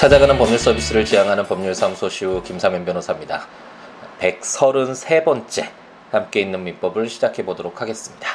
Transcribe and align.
찾아가는 0.00 0.38
법률 0.38 0.58
서비스를 0.58 1.04
지향하는 1.04 1.44
법률사무소 1.44 2.08
시우 2.08 2.42
김사면 2.42 2.86
변호사입니다. 2.86 3.46
133번째 4.20 5.68
함께 6.10 6.40
있는 6.40 6.64
민법을 6.64 7.10
시작해 7.10 7.44
보도록 7.44 7.82
하겠습니다. 7.82 8.26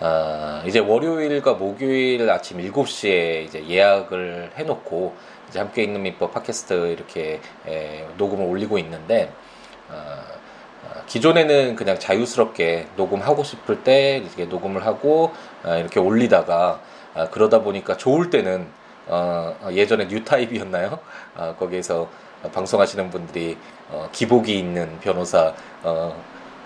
어, 0.00 0.62
이제 0.64 0.78
월요일과 0.78 1.52
목요일 1.52 2.30
아침 2.30 2.56
7시에 2.56 3.44
이제 3.44 3.68
예약을 3.68 4.52
해놓고 4.54 5.14
이제 5.50 5.58
함께 5.58 5.82
있는 5.82 6.00
민법 6.00 6.32
팟캐스트 6.32 6.72
이렇게 6.86 7.42
에, 7.66 8.06
녹음을 8.16 8.46
올리고 8.46 8.78
있는데 8.78 9.30
어, 9.90 9.94
어, 10.84 11.02
기존에는 11.06 11.76
그냥 11.76 11.98
자유스럽게 11.98 12.86
녹음하고 12.96 13.44
싶을 13.44 13.84
때 13.84 14.22
이렇게 14.24 14.46
녹음을 14.46 14.86
하고 14.86 15.34
어, 15.64 15.76
이렇게 15.76 16.00
올리다가 16.00 16.80
어, 17.12 17.28
그러다 17.30 17.60
보니까 17.60 17.98
좋을 17.98 18.30
때는 18.30 18.82
어, 19.06 19.54
예전에 19.70 20.06
뉴타입이었나요? 20.06 20.98
어, 21.36 21.56
거기에서 21.58 22.08
방송하시는 22.52 23.10
분들이 23.10 23.56
어, 23.90 24.08
기복이 24.12 24.58
있는 24.58 24.98
변호사, 25.00 25.54
어, 25.82 26.14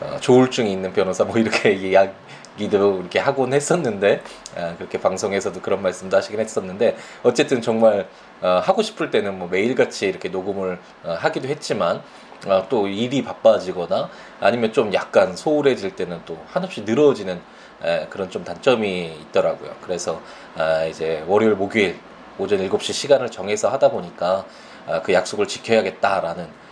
어, 0.01 0.16
조울증이 0.20 0.70
있는 0.70 0.93
변호사 0.93 1.24
뭐 1.24 1.37
이렇게 1.38 1.73
이야기도 1.74 3.01
이렇게 3.01 3.19
하곤 3.19 3.52
했었는데 3.52 4.23
어, 4.56 4.74
그렇게 4.79 5.01
방송에서도 5.01 5.60
그런 5.60 5.82
말씀도 5.82 6.16
하시긴 6.16 6.41
했었는데 6.41 6.96
어쨌든 7.23 7.60
정말 7.60 8.09
어, 8.41 8.60
하고 8.62 8.82
싶을 8.82 9.10
때는 9.10 9.38
뭐 9.38 9.48
매일같이 9.48 10.07
이렇게 10.07 10.29
녹음을 10.29 10.79
어, 11.05 11.16
하기도 11.18 11.48
했지만 11.48 12.02
어, 12.46 12.66
또 12.68 12.87
일이 12.87 13.23
바빠지거나 13.23 14.09
아니면 14.41 14.73
좀 14.73 14.95
약간 14.95 15.34
소홀해질 15.34 15.96
때는 15.96 16.20
또 16.24 16.38
한없이 16.46 16.82
늘어지는 16.82 17.41
에, 17.82 18.07
그런 18.10 18.30
좀 18.30 18.45
단점이 18.45 19.18
있더라고요. 19.23 19.74
그래서 19.82 20.20
아, 20.57 20.85
이제 20.85 21.24
월요일, 21.26 21.54
목요일 21.54 21.98
오전 22.39 22.61
7시 22.61 22.93
시간을 22.93 23.31
정해서 23.31 23.69
하다 23.69 23.91
보니까 23.91 24.45
아, 24.87 25.03
그 25.03 25.13
약속을 25.13 25.49
지켜야겠다라는 25.49 26.69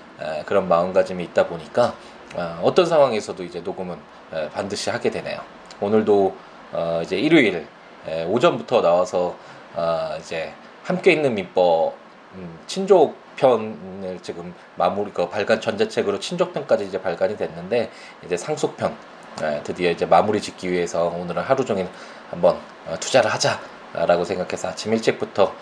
그런 0.46 0.68
마음가짐이 0.68 1.22
있다 1.24 1.46
보니까 1.46 1.94
아, 2.36 2.58
어떤 2.62 2.86
상황에서도 2.86 3.42
이제 3.44 3.60
녹음은 3.60 3.96
반드시 4.52 4.90
하게 4.90 5.10
되네요. 5.10 5.40
오늘도 5.80 6.34
어, 6.72 7.00
이제 7.02 7.16
일요일 7.16 7.66
오전부터 8.28 8.80
나와서 8.80 9.36
아, 9.74 10.16
이제 10.18 10.52
함께 10.84 11.12
있는 11.12 11.34
민법 11.34 11.94
음, 12.34 12.58
친족 12.66 13.16
편을 13.36 14.18
지금 14.22 14.54
마무리 14.76 15.10
그 15.12 15.28
발간 15.28 15.60
전자책으로 15.60 16.18
친족편까지 16.20 16.86
이제 16.86 17.00
발간이 17.00 17.36
됐는데 17.36 17.90
이제 18.24 18.36
상속편 18.36 18.96
드디어 19.64 19.90
이제 19.90 20.06
마무리 20.06 20.40
짓기 20.40 20.70
위해서 20.70 21.08
오늘은 21.08 21.42
하루 21.42 21.64
종일 21.64 21.88
한번 22.30 22.56
어, 22.86 22.96
투자를 22.98 23.30
하자 23.32 23.60
라고 24.06 24.24
생각해서 24.24 24.68
아침 24.68 24.92
일찍부터 24.92 25.52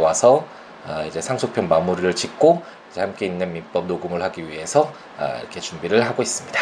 와서 0.00 0.46
아, 0.86 1.04
이제 1.04 1.20
상속편 1.20 1.68
마무리를 1.68 2.14
짓고 2.14 2.62
이제 2.90 3.00
함께 3.00 3.26
있는 3.26 3.52
민법 3.52 3.86
녹음을 3.86 4.22
하기 4.22 4.48
위해서 4.48 4.92
아, 5.18 5.38
이렇게 5.38 5.60
준비를 5.60 6.04
하고 6.04 6.22
있습니다. 6.22 6.60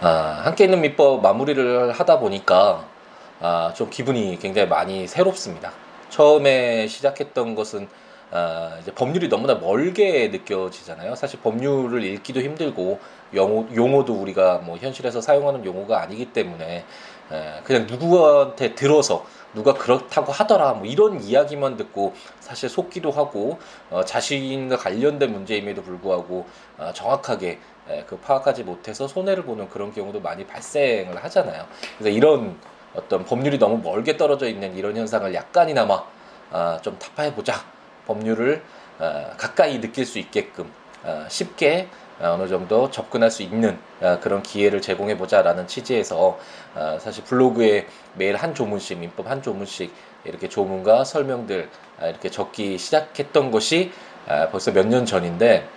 아, 0.00 0.40
함께 0.44 0.64
있는 0.64 0.80
민법 0.80 1.22
마무리를 1.22 1.92
하다 1.92 2.18
보니까 2.18 2.84
좀 3.74 3.90
기분이 3.90 4.38
굉장히 4.40 4.68
많이 4.68 5.06
새롭습니다. 5.06 5.72
처음에 6.08 6.86
시작했던 6.88 7.54
것은 7.54 7.88
이제 8.80 8.92
법률이 8.92 9.28
너무나 9.28 9.54
멀게 9.54 10.28
느껴지잖아요. 10.28 11.14
사실 11.14 11.40
법률을 11.40 12.02
읽기도 12.02 12.40
힘들고 12.40 12.98
용어, 13.34 13.66
용어도 13.74 14.14
우리가 14.14 14.58
뭐 14.58 14.76
현실에서 14.76 15.20
사용하는 15.20 15.64
용어가 15.64 16.00
아니기 16.00 16.32
때문에 16.32 16.84
그냥 17.64 17.86
누구한테 17.86 18.74
들어서 18.74 19.24
누가 19.54 19.72
그렇다고 19.74 20.32
하더라 20.32 20.72
뭐 20.74 20.86
이런 20.86 21.22
이야기만 21.22 21.76
듣고 21.76 22.12
사실 22.40 22.68
속기도 22.68 23.10
하고 23.10 23.58
어, 23.90 24.04
자신과 24.04 24.76
관련된 24.76 25.32
문제임에도 25.32 25.82
불구하고 25.82 26.46
어, 26.76 26.90
정확하게 26.92 27.60
에, 27.88 28.04
그 28.06 28.16
파악하지 28.18 28.64
못해서 28.64 29.06
손해를 29.06 29.44
보는 29.44 29.68
그런 29.68 29.92
경우도 29.92 30.20
많이 30.20 30.44
발생을 30.46 31.22
하잖아요. 31.24 31.66
그래서 31.98 32.14
이런 32.14 32.58
어떤 32.94 33.24
법률이 33.24 33.58
너무 33.58 33.78
멀게 33.78 34.16
떨어져 34.16 34.48
있는 34.48 34.76
이런 34.76 34.96
현상을 34.96 35.32
약간이나마 35.32 36.02
어, 36.50 36.78
좀 36.82 36.98
타파해 36.98 37.34
보자. 37.34 37.64
법률을 38.06 38.62
어, 38.98 39.30
가까이 39.36 39.80
느낄 39.80 40.04
수 40.04 40.18
있게끔 40.18 40.70
어, 41.04 41.26
쉽게 41.28 41.88
어, 42.20 42.36
어느 42.38 42.48
정도 42.48 42.90
접근할 42.90 43.30
수 43.30 43.42
있는 43.42 43.78
어, 44.00 44.18
그런 44.20 44.42
기회를 44.42 44.80
제공해 44.80 45.16
보자라는 45.16 45.66
취지에서 45.66 46.38
어, 46.74 46.98
사실 47.00 47.24
블로그에 47.24 47.86
매일 48.14 48.36
한 48.36 48.54
조문씩 48.54 48.98
민법 48.98 49.28
한 49.30 49.42
조문씩 49.42 49.92
이렇게 50.24 50.48
조문과 50.48 51.04
설명들 51.04 51.68
이렇게 52.02 52.30
적기 52.30 52.78
시작했던 52.78 53.50
것이 53.50 53.92
벌써 54.50 54.72
몇 54.72 54.86
년 54.86 55.04
전인데 55.04 55.68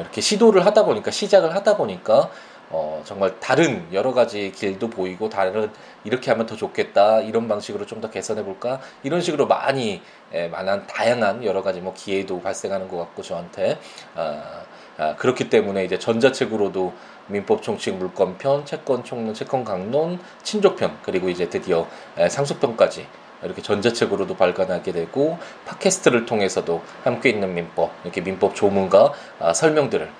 이렇게 0.00 0.20
시도를 0.20 0.66
하다 0.66 0.84
보니까 0.84 1.10
시작을 1.10 1.54
하다 1.54 1.76
보니까 1.78 2.30
어, 2.70 3.00
정말 3.06 3.40
다른 3.40 3.88
여러 3.94 4.12
가지 4.12 4.52
길도 4.52 4.90
보이고 4.90 5.30
다른 5.30 5.70
이렇게 6.04 6.30
하면 6.30 6.44
더 6.44 6.54
좋겠다 6.54 7.20
이런 7.22 7.48
방식으로 7.48 7.86
좀 7.86 8.02
더 8.02 8.10
개선해 8.10 8.44
볼까 8.44 8.80
이런 9.02 9.22
식으로 9.22 9.46
많이 9.46 10.02
에, 10.32 10.48
많은 10.48 10.86
다양한 10.86 11.42
여러 11.44 11.62
가지 11.62 11.80
뭐 11.80 11.94
기회도 11.94 12.42
발생하는 12.42 12.88
것 12.88 12.98
같고 12.98 13.22
저한테 13.22 13.78
아, 14.14 14.64
아, 14.98 15.14
그렇기 15.16 15.48
때문에 15.48 15.84
이제 15.84 15.98
전자책으로도 15.98 16.92
민법 17.28 17.62
총칙 17.62 17.94
물권편, 17.94 18.66
채권 18.66 19.04
총론, 19.04 19.32
채권 19.32 19.64
강론, 19.64 20.18
친족편 20.42 20.98
그리고 21.02 21.28
이제 21.28 21.48
드디어 21.48 21.86
상속편까지 22.16 23.06
이렇게 23.42 23.62
전자책으로도 23.62 24.36
발간하게 24.36 24.92
되고 24.92 25.38
팟캐스트를 25.66 26.26
통해서도 26.26 26.82
함께 27.04 27.30
있는 27.30 27.54
민법 27.54 27.92
이렇게 28.02 28.20
민법 28.20 28.54
조문과 28.54 29.12
아, 29.38 29.52
설명들을 29.52 30.10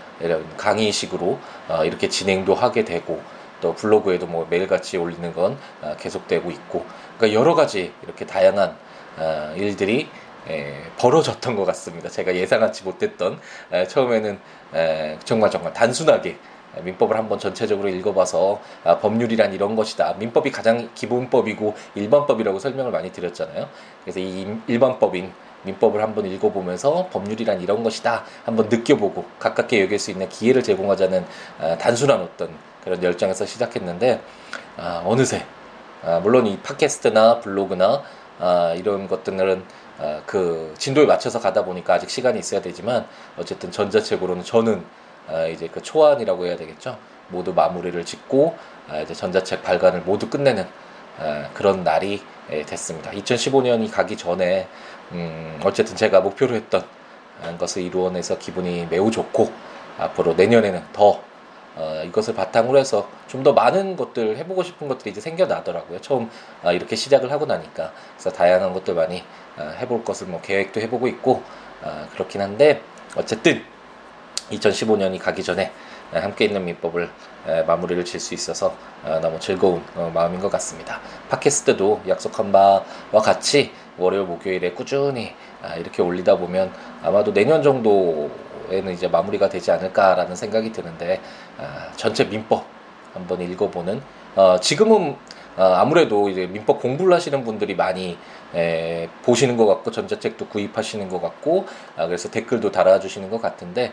강의식으로 0.56 1.38
아, 1.68 1.84
이렇게 1.84 2.08
진행도 2.08 2.54
하게 2.54 2.84
되고 2.84 3.20
또 3.60 3.74
블로그에도 3.74 4.26
뭐 4.26 4.46
매일같이 4.48 4.96
올리는 4.96 5.32
건 5.34 5.58
아, 5.82 5.96
계속되고 5.96 6.50
있고. 6.50 6.86
그러니까 7.16 7.38
여러 7.38 7.54
가지 7.54 7.92
이렇게 8.04 8.24
다양한 8.24 8.76
아, 9.16 9.52
일들이 9.56 10.08
에, 10.48 10.74
벌어졌던 10.98 11.56
것 11.56 11.64
같습니다. 11.66 12.08
제가 12.08 12.34
예상하지 12.34 12.84
못했던 12.84 13.38
에, 13.72 13.86
처음에는 13.86 14.38
에, 14.74 15.18
정말 15.24 15.50
정말 15.50 15.72
단순하게 15.72 16.38
민법을 16.82 17.16
한번 17.16 17.38
전체적으로 17.38 17.88
읽어봐서 17.88 18.60
아, 18.84 18.98
법률이란 18.98 19.52
이런 19.52 19.74
것이다. 19.76 20.14
민법이 20.18 20.50
가장 20.50 20.90
기본법이고 20.94 21.74
일반법이라고 21.94 22.58
설명을 22.58 22.92
많이 22.92 23.10
드렸잖아요. 23.10 23.68
그래서 24.04 24.20
이 24.20 24.46
일반법인 24.66 25.32
민법을 25.64 26.02
한번 26.02 26.26
읽어보면서 26.26 27.08
법률이란 27.10 27.60
이런 27.60 27.82
것이다. 27.82 28.24
한번 28.44 28.68
느껴보고 28.68 29.24
가깝게 29.38 29.82
여길 29.82 29.98
수 29.98 30.10
있는 30.10 30.28
기회를 30.28 30.62
제공하자는 30.62 31.24
아, 31.60 31.78
단순한 31.78 32.20
어떤 32.20 32.50
그런 32.84 33.02
열정에서 33.02 33.44
시작했는데 33.44 34.20
아, 34.76 35.02
어느새 35.04 35.44
아, 36.04 36.20
물론 36.22 36.46
이 36.46 36.58
팟캐스트나 36.58 37.40
블로그나 37.40 38.02
아, 38.38 38.74
이런 38.76 39.08
것들은 39.08 39.64
아, 39.98 40.20
그 40.26 40.74
진도에 40.78 41.06
맞춰서 41.06 41.40
가다 41.40 41.64
보니까 41.64 41.94
아직 41.94 42.10
시간이 42.10 42.38
있어야 42.38 42.60
되지만 42.62 43.06
어쨌든 43.36 43.70
전자책으로는 43.70 44.44
저는 44.44 44.84
아, 45.28 45.46
이제 45.46 45.68
그 45.68 45.82
초안이라고 45.82 46.46
해야 46.46 46.56
되겠죠. 46.56 46.98
모두 47.28 47.52
마무리를 47.52 48.02
짓고 48.04 48.56
아, 48.88 49.00
이제 49.00 49.14
전자책 49.14 49.62
발간을 49.62 50.02
모두 50.02 50.30
끝내는 50.30 50.66
아, 51.18 51.50
그런 51.52 51.82
날이 51.84 52.22
예, 52.50 52.62
됐습니다. 52.62 53.10
2015년이 53.10 53.90
가기 53.90 54.16
전에 54.16 54.68
음, 55.12 55.60
어쨌든 55.64 55.96
제가 55.96 56.20
목표로 56.20 56.54
했던 56.54 56.82
것을 57.58 57.82
이루어내서 57.82 58.38
기분이 58.38 58.86
매우 58.88 59.10
좋고 59.10 59.52
앞으로 59.98 60.34
내년에는 60.34 60.82
더 60.92 61.20
어, 61.78 62.02
이것을 62.06 62.34
바탕으로 62.34 62.78
해서 62.78 63.08
좀 63.28 63.42
더 63.44 63.52
많은 63.52 63.96
것들 63.96 64.36
해보고 64.38 64.62
싶은 64.64 64.88
것들이 64.88 65.10
이제 65.12 65.20
생겨나더라고요. 65.20 66.00
처음 66.00 66.28
어, 66.62 66.72
이렇게 66.72 66.96
시작을 66.96 67.30
하고 67.30 67.46
나니까 67.46 67.92
그래서 68.16 68.30
다양한 68.30 68.72
것들 68.72 68.94
많이 68.94 69.22
어, 69.56 69.62
해볼 69.80 70.04
것을 70.04 70.26
뭐 70.26 70.40
계획도 70.40 70.80
해보고 70.80 71.06
있고 71.08 71.42
어, 71.82 72.08
그렇긴 72.12 72.40
한데 72.40 72.82
어쨌든 73.16 73.62
2015년이 74.50 75.18
가기 75.20 75.42
전에 75.44 75.70
함께 76.12 76.46
있는 76.46 76.64
민법을 76.64 77.10
마무리를 77.66 78.02
질 78.06 78.18
수 78.20 78.32
있어서 78.34 78.74
어, 79.04 79.18
너무 79.20 79.38
즐거운 79.38 79.82
어, 79.94 80.10
마음인 80.12 80.40
것 80.40 80.50
같습니다. 80.52 81.00
팟캐스트도 81.28 82.02
약속한 82.08 82.50
바와 82.50 82.82
같이 83.22 83.72
월요일 83.98 84.24
목요일에 84.24 84.72
꾸준히 84.72 85.34
아, 85.62 85.74
이렇게 85.74 86.02
올리다 86.02 86.36
보면 86.36 86.72
아마도 87.02 87.32
내년 87.32 87.62
정도에는 87.62 88.92
이제 88.92 89.08
마무리가 89.08 89.48
되지 89.48 89.70
않을까라는 89.72 90.36
생각이 90.36 90.72
드는데 90.72 91.20
아, 91.58 91.90
전체 91.96 92.24
민법 92.24 92.64
한번 93.12 93.40
읽어보는 93.40 94.00
어, 94.36 94.58
지금은 94.60 95.16
아무래도 95.60 96.28
이제 96.28 96.46
민법 96.46 96.80
공부를 96.80 97.12
하시는 97.12 97.42
분들이 97.42 97.74
많이 97.74 98.16
보시는 99.24 99.56
것 99.56 99.66
같고 99.66 99.90
전자책도 99.90 100.46
구입하시는 100.46 101.08
것 101.08 101.20
같고 101.20 101.66
아, 101.96 102.06
그래서 102.06 102.30
댓글도 102.30 102.70
달아주시는 102.70 103.28
것 103.28 103.42
같은데 103.42 103.92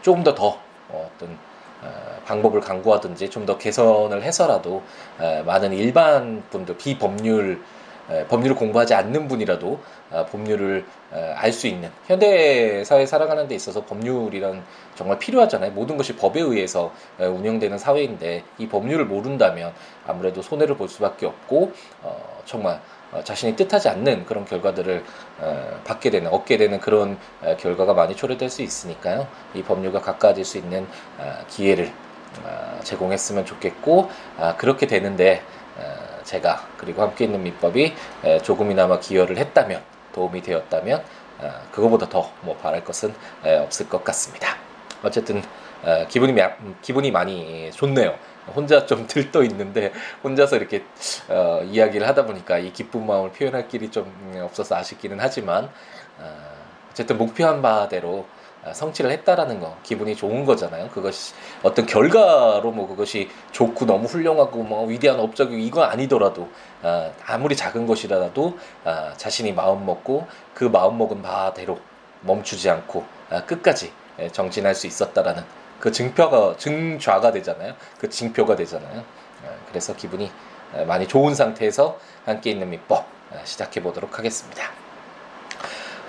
조금 0.00 0.24
더더 0.24 0.58
어떤 0.88 1.36
방법을 2.24 2.60
강구하든지 2.62 3.28
좀 3.28 3.44
더 3.44 3.58
개선을 3.58 4.22
해서라도 4.22 4.82
많은 5.44 5.74
일반 5.74 6.42
분들 6.48 6.78
비법률 6.78 7.60
법률을 8.28 8.56
공부하지 8.56 8.94
않는 8.94 9.28
분이라도 9.28 9.80
아, 10.10 10.26
법률을 10.26 10.84
알 11.36 11.52
수 11.52 11.66
있는 11.66 11.90
현대 12.06 12.84
사회 12.84 13.04
살아가는 13.06 13.48
데 13.48 13.54
있어서 13.56 13.84
법률이란 13.84 14.62
정말 14.94 15.18
필요하잖아요. 15.18 15.72
모든 15.72 15.96
것이 15.96 16.14
법에 16.14 16.40
의해서 16.40 16.92
운영되는 17.18 17.78
사회인데 17.78 18.44
이 18.58 18.68
법률을 18.68 19.06
모른다면 19.06 19.72
아무래도 20.06 20.42
손해를 20.42 20.76
볼 20.76 20.88
수밖에 20.88 21.26
없고 21.26 21.72
어, 22.02 22.42
정말 22.44 22.80
어, 23.12 23.22
자신이 23.24 23.56
뜻하지 23.56 23.88
않는 23.88 24.26
그런 24.26 24.44
결과들을 24.44 25.02
어, 25.40 25.80
받게 25.84 26.10
되는 26.10 26.30
얻게 26.30 26.56
되는 26.56 26.78
그런 26.78 27.18
결과가 27.58 27.94
많이 27.94 28.14
초래될 28.14 28.48
수 28.48 28.62
있으니까요. 28.62 29.26
이 29.54 29.62
법률과 29.62 30.00
가까워질 30.00 30.44
수 30.44 30.58
있는 30.58 30.86
기회를 31.48 31.92
제공했으면 32.84 33.44
좋겠고 33.44 34.08
아, 34.38 34.54
그렇게 34.56 34.86
되는데 34.86 35.42
제가 36.24 36.66
그리고 36.76 37.02
함께 37.02 37.24
있는 37.24 37.42
민법이 37.42 37.94
조금이나마 38.42 38.98
기여를 38.98 39.38
했다면 39.38 39.82
도움이 40.12 40.42
되었다면 40.42 41.02
그거보다 41.72 42.08
더 42.08 42.30
뭐 42.42 42.56
바랄 42.56 42.84
것은 42.84 43.14
없을 43.44 43.88
것 43.88 44.02
같습니다. 44.04 44.56
어쨌든 45.02 45.42
기분이 46.08 46.34
기분이 46.82 47.10
많이 47.10 47.70
좋네요. 47.72 48.14
혼자 48.54 48.86
좀 48.86 49.06
들떠 49.08 49.44
있는데 49.44 49.92
혼자서 50.24 50.56
이렇게 50.56 50.84
어, 51.28 51.62
이야기를 51.64 52.06
하다 52.08 52.26
보니까 52.26 52.58
이 52.58 52.72
기쁜 52.72 53.06
마음을 53.06 53.30
표현할 53.32 53.68
길이 53.68 53.90
좀 53.90 54.12
없어서 54.42 54.76
아쉽기는 54.76 55.18
하지만 55.20 55.70
어, 56.18 56.36
어쨌든 56.90 57.18
목표한 57.18 57.62
바대로 57.62 58.26
아, 58.26 58.39
성취를 58.72 59.10
했다라는 59.10 59.60
거 59.60 59.76
기분이 59.82 60.14
좋은 60.14 60.44
거잖아요. 60.44 60.88
그것이 60.88 61.34
어떤 61.62 61.86
결과로 61.86 62.70
뭐 62.72 62.86
그것이 62.86 63.30
좋고 63.52 63.86
너무 63.86 64.06
훌륭하고 64.06 64.62
뭐 64.62 64.86
위대한 64.86 65.18
업적이 65.18 65.64
이건 65.64 65.88
아니더라도 65.88 66.48
아, 66.82 67.10
아무리 67.26 67.56
작은 67.56 67.86
것이라도 67.86 68.58
아, 68.84 69.14
자신이 69.16 69.52
마음 69.52 69.86
먹고 69.86 70.26
그 70.54 70.64
마음 70.64 70.98
먹은 70.98 71.22
바대로 71.22 71.78
멈추지 72.22 72.68
않고 72.68 73.04
아, 73.30 73.44
끝까지 73.44 73.92
예, 74.18 74.28
정진할 74.28 74.74
수 74.74 74.86
있었다라는 74.86 75.42
그 75.78 75.90
증표가 75.90 76.56
증좌가 76.58 77.32
되잖아요. 77.32 77.74
그 77.98 78.10
징표가 78.10 78.56
되잖아요. 78.56 79.00
아, 79.46 79.48
그래서 79.68 79.96
기분이 79.96 80.30
많이 80.86 81.08
좋은 81.08 81.34
상태에서 81.34 81.98
함께 82.26 82.50
있는 82.50 82.68
민법 82.68 83.06
아, 83.32 83.44
시작해 83.44 83.82
보도록 83.82 84.18
하겠습니다. 84.18 84.79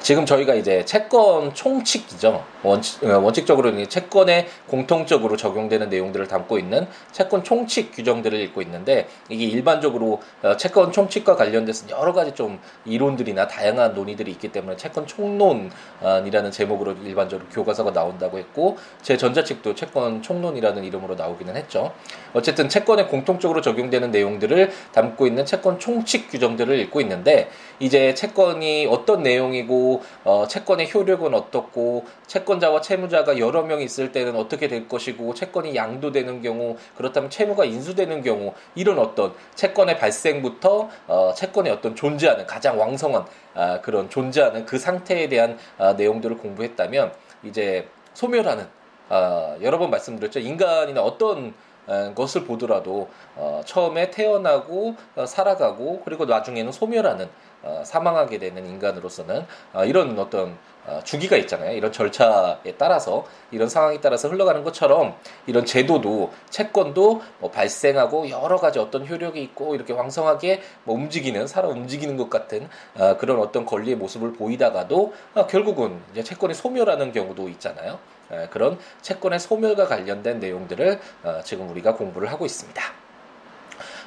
지금 0.01 0.25
저희가 0.25 0.56
이제 0.56 0.83
채권 0.83 1.53
총칙이죠. 1.53 2.44
원칙, 2.63 3.03
어, 3.03 3.19
원칙적으로는 3.19 3.88
채권에 3.88 4.48
공통적으로 4.68 5.38
적용되는 5.38 5.89
내용들을 5.89 6.27
담고 6.27 6.57
있는 6.57 6.88
채권 7.12 7.44
총칙 7.44 7.92
규정들을 7.94 8.39
읽고 8.39 8.63
있는데 8.63 9.07
이게 9.30 9.45
일반적으로 9.45 10.19
어, 10.42 10.57
채권 10.57 10.92
총칙과 10.92 11.36
관련돼서 11.36 11.88
여러 11.89 12.13
가지 12.13 12.33
좀 12.33 12.59
이론들이나 12.86 13.48
다양한 13.48 13.94
논의들이 13.94 14.31
있기 14.31 14.51
때문에 14.51 14.75
채권 14.75 15.06
총론이라는 15.06 16.51
제목으로 16.51 16.94
일반적으로 17.04 17.47
교과서가 17.50 17.94
나온다고 17.94 18.39
했고 18.39 18.77
제 19.04 19.18
전자책도 19.18 19.75
채권 19.75 20.24
총론이라는 20.24 20.83
이름으로 20.83 21.13
나오기는 21.13 21.56
했죠. 21.56 21.94
어쨌든 22.33 22.69
채권에 22.69 23.06
공통적으로 23.06 23.62
적용되는 23.62 24.09
내용들을 24.09 24.71
담고 24.94 25.27
있는 25.27 25.45
채권 25.45 25.77
총칙 25.77 26.31
규정들을 26.31 26.80
읽고 26.80 27.01
있는데 27.01 27.50
이제 27.81 28.13
채권이 28.13 28.88
어떤 28.89 29.24
내용이고 29.24 30.04
어, 30.24 30.48
채권의 30.48 30.94
효력은 30.94 31.33
어떻고 31.33 32.06
채권자와 32.28 32.81
채무자가 32.81 33.39
여러 33.39 33.63
명 33.63 33.81
있을 33.81 34.12
때는 34.12 34.36
어떻게 34.36 34.68
될 34.68 34.88
것이고 34.88 35.33
채권이 35.33 35.75
양도되는 35.75 36.44
경우 36.44 36.78
그렇다면 36.95 37.31
채무가 37.31 37.66
인수되는 37.66 38.22
경우 38.22 38.54
이런 38.75 39.00
어떤 39.00 39.33
채권의 39.56 39.98
발생부터 39.98 40.89
어, 41.07 41.33
채권의 41.36 41.74
어떤 41.74 41.95
존재하는 41.95 42.45
가장 42.45 42.80
왕성한 42.80 43.25
아, 43.56 43.81
그런 43.81 44.10
존재하는 44.10 44.66
그 44.66 44.78
상태에 44.78 45.28
대한 45.28 45.57
아, 45.80 45.94
내용들을 45.94 46.38
공부했다면 46.38 47.12
이제 47.44 47.88
소멸하는 48.13 48.68
아, 49.10 49.57
여러 49.62 49.80
번 49.80 49.89
말씀드렸죠. 49.89 50.39
인간이나 50.39 51.01
어떤 51.01 51.54
것을 52.16 52.45
보더라도 52.45 53.10
어, 53.36 53.62
처음에 53.66 54.12
태어나고 54.12 54.95
어, 55.16 55.25
살아가고 55.25 56.01
그리고 56.06 56.25
나중에는 56.25 56.72
소멸하는 56.72 57.25
어, 57.25 57.50
사망하게 57.83 58.39
되는 58.39 58.65
인간으로서는 58.65 59.45
어, 59.73 59.85
이런 59.85 60.17
어떤 60.17 60.57
어, 60.85 60.99
주기가 61.03 61.37
있잖아요. 61.37 61.77
이런 61.77 61.91
절차에 61.91 62.73
따라서 62.77 63.25
이런 63.51 63.69
상황에 63.69 63.99
따라서 64.01 64.29
흘러가는 64.29 64.63
것처럼 64.63 65.15
이런 65.45 65.65
제도도 65.65 66.31
채권도 66.49 67.21
뭐 67.39 67.51
발생하고 67.51 68.29
여러 68.29 68.57
가지 68.57 68.79
어떤 68.79 69.07
효력이 69.07 69.41
있고 69.43 69.75
이렇게 69.75 69.93
왕성하게 69.93 70.61
뭐 70.83 70.95
움직이는 70.95 71.45
살아 71.45 71.67
움직이는 71.67 72.17
것 72.17 72.29
같은 72.29 72.67
어, 72.97 73.17
그런 73.17 73.39
어떤 73.39 73.65
권리의 73.65 73.95
모습을 73.97 74.33
보이다가도 74.33 75.13
어, 75.35 75.47
결국은 75.47 75.99
이제 76.11 76.23
채권이 76.23 76.55
소멸하는 76.55 77.11
경우도 77.11 77.47
있잖아요. 77.49 77.99
에, 78.31 78.47
그런 78.47 78.79
채권의 79.01 79.39
소멸과 79.39 79.87
관련된 79.87 80.39
내용들을 80.39 80.99
어, 81.23 81.41
지금 81.43 81.69
우리가 81.69 81.95
공부를 81.95 82.31
하고 82.31 82.45
있습니다. 82.45 83.00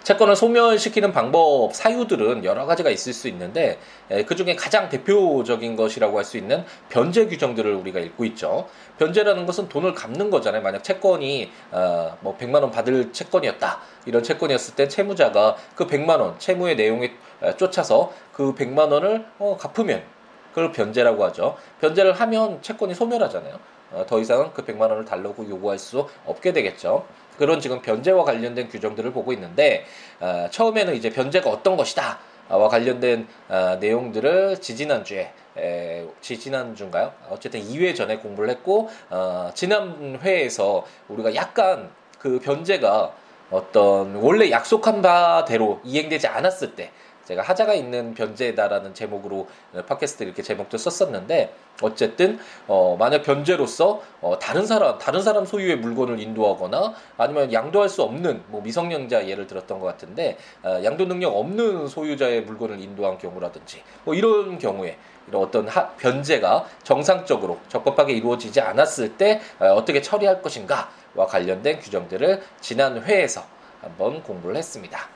채권을 0.05 0.37
소멸시키는 0.37 1.13
방법 1.13 1.75
사유들은 1.75 2.45
여러 2.45 2.67
가지가 2.67 2.91
있을 2.91 3.15
수 3.15 3.27
있는데 3.29 3.79
그 4.27 4.37
중에 4.37 4.55
가장 4.55 4.89
대표적인 4.89 5.77
것이라고 5.77 6.19
할 6.19 6.25
수 6.25 6.39
있는 6.39 6.65
변제 6.89 7.27
규정들을 7.27 7.75
우리가 7.75 8.01
읽고 8.01 8.25
있죠. 8.27 8.67
변제라는 8.99 9.45
것은 9.47 9.69
돈을 9.69 9.95
갚는 9.95 10.31
거잖아요. 10.31 10.63
만약 10.63 10.83
채권이 10.83 11.51
어, 11.71 12.17
뭐 12.21 12.37
100만 12.39 12.63
원 12.63 12.71
받을 12.71 13.13
채권이었다. 13.13 13.81
이런 14.07 14.23
채권이었을 14.23 14.75
때 14.75 14.89
채무자가 14.89 15.57
그 15.75 15.87
100만 15.87 16.21
원 16.21 16.39
채무의 16.39 16.77
내용에 16.77 17.13
쫓아서 17.59 18.13
그 18.33 18.55
100만 18.55 18.91
원을 18.91 19.27
어, 19.39 19.57
갚으면 19.59 20.03
그걸 20.51 20.73
변제라고 20.73 21.25
하죠. 21.27 21.57
변제를 21.81 22.13
하면 22.13 22.63
채권이 22.63 22.95
소멸하잖아요. 22.95 23.59
어, 23.93 24.05
더 24.07 24.19
이상은 24.19 24.53
그 24.55 24.65
100만 24.65 24.83
원을 24.83 25.05
달라고 25.05 25.49
요구할 25.49 25.79
수 25.79 26.09
없게 26.25 26.53
되겠죠. 26.53 27.05
그런 27.39 27.61
지금 27.61 27.81
변제와 27.81 28.25
관련된 28.25 28.69
규정들을 28.69 29.13
보고 29.13 29.33
있는데 29.33 29.85
어, 30.21 30.49
처음에는 30.51 30.95
이제 30.95 31.11
변제가 31.11 31.51
어떤 31.51 31.77
것이다. 31.77 32.19
와 32.49 32.69
관련된 32.69 33.27
어, 33.49 33.79
내용들을 33.81 34.61
지지난주에 34.61 35.33
에, 35.57 36.07
지지난주인가요? 36.21 37.13
어쨌든 37.31 37.61
2회 37.61 37.95
전에 37.95 38.19
공부를 38.19 38.51
했고 38.51 38.91
어, 39.11 39.51
지난 39.55 40.19
회에서 40.23 40.85
우리가 41.09 41.35
약간 41.35 41.91
그 42.19 42.39
변제가 42.41 43.13
어떤 43.51 44.17
원래 44.17 44.51
약속한 44.51 45.01
바대로 45.03 45.81
이행되지 45.85 46.27
않았을 46.27 46.75
때 46.75 46.91
제가 47.25 47.43
하자가 47.43 47.75
있는 47.75 48.15
변제다라는 48.15 48.95
제목으로 48.95 49.49
팟캐스트 49.87 50.25
이렇게 50.25 50.43
제목도 50.43 50.77
썼었는데 50.79 51.55
어쨌든 51.83 52.39
어 52.69 52.97
만약 52.99 53.23
변제로서 53.23 54.03
어 54.21 54.39
다른 54.39 54.67
사람 54.67 54.99
다른 54.99 55.23
사람 55.23 55.45
소유의 55.45 55.77
물건을 55.77 56.21
인도하거나 56.21 56.95
아니면 57.17 57.53
양도할 57.53 57.89
수 57.89 58.03
없는 58.03 58.43
뭐 58.49 58.61
미성년자 58.63 59.27
예를 59.27 59.47
들었던 59.47 59.81
것 59.81 59.87
같은데 59.87 60.37
어 60.63 60.81
양도 60.85 61.07
능력 61.07 61.37
없는 61.37 61.89
소유자의 61.89 62.43
물건을 62.43 62.81
인도한 62.81 63.19
경우라든지 63.19 63.83
뭐 64.05 64.15
이런 64.15 64.59
경우에 64.59 64.97
이런 65.27 65.43
어떤 65.43 65.69
하, 65.69 65.89
변제가 65.91 66.67
정상적으로 66.83 67.59
적법하게 67.69 68.13
이루어지지 68.13 68.61
않았을 68.61 69.17
때 69.17 69.41
어, 69.59 69.67
어떻게 69.69 70.03
처리할 70.03 70.43
것인가와 70.43 71.27
관련된 71.27 71.81
규정들을 71.81 72.43
지난 72.61 73.03
회에서 73.03 73.43
한번 73.81 74.23
공부를 74.23 74.57
했습니다. 74.57 75.09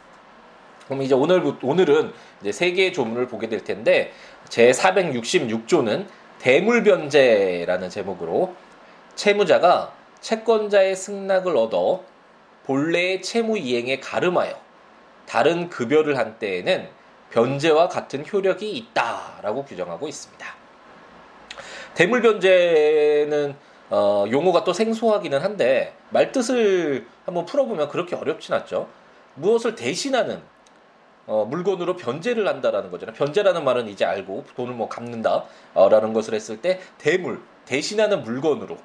그럼 0.88 1.02
이제 1.02 1.14
오늘 1.14 1.42
오늘은 1.62 2.12
이제 2.40 2.50
세 2.50 2.72
개의 2.72 2.94
조문을 2.94 3.28
보게 3.28 3.48
될 3.48 3.62
텐데 3.62 4.12
제 4.48 4.70
466조는 4.70 6.06
대물변제라는 6.38 7.90
제목으로 7.90 8.54
채무자가 9.14 9.92
채권자의 10.20 10.96
승낙을 10.96 11.56
얻어 11.56 12.02
본래의 12.64 13.20
채무 13.22 13.58
이행에 13.58 14.00
가름하여 14.00 14.58
다른 15.26 15.68
급여를 15.68 16.16
한 16.16 16.38
때에는 16.38 16.88
변제와 17.30 17.88
같은 17.88 18.24
효력이 18.26 18.70
있다라고 18.70 19.66
규정하고 19.66 20.08
있습니다. 20.08 20.46
대물변제는 21.94 23.56
어, 23.90 24.24
용어가 24.30 24.64
또 24.64 24.72
생소하기는 24.72 25.40
한데 25.40 25.94
말뜻을 26.10 27.06
한번 27.26 27.44
풀어보면 27.44 27.88
그렇게 27.88 28.16
어렵진 28.16 28.54
않죠. 28.54 28.88
무엇을 29.34 29.74
대신하는 29.74 30.40
어, 31.28 31.44
물건으로 31.44 31.96
변제를 31.96 32.48
한다라는 32.48 32.90
거잖아요. 32.90 33.14
변제라는 33.14 33.62
말은 33.62 33.86
이제 33.88 34.04
알고 34.04 34.44
돈을 34.56 34.74
뭐 34.74 34.88
갚는다라는 34.88 36.12
것을 36.14 36.34
했을 36.34 36.60
때 36.62 36.80
대물 36.96 37.40
대신하는 37.66 38.22
물건으로 38.22 38.78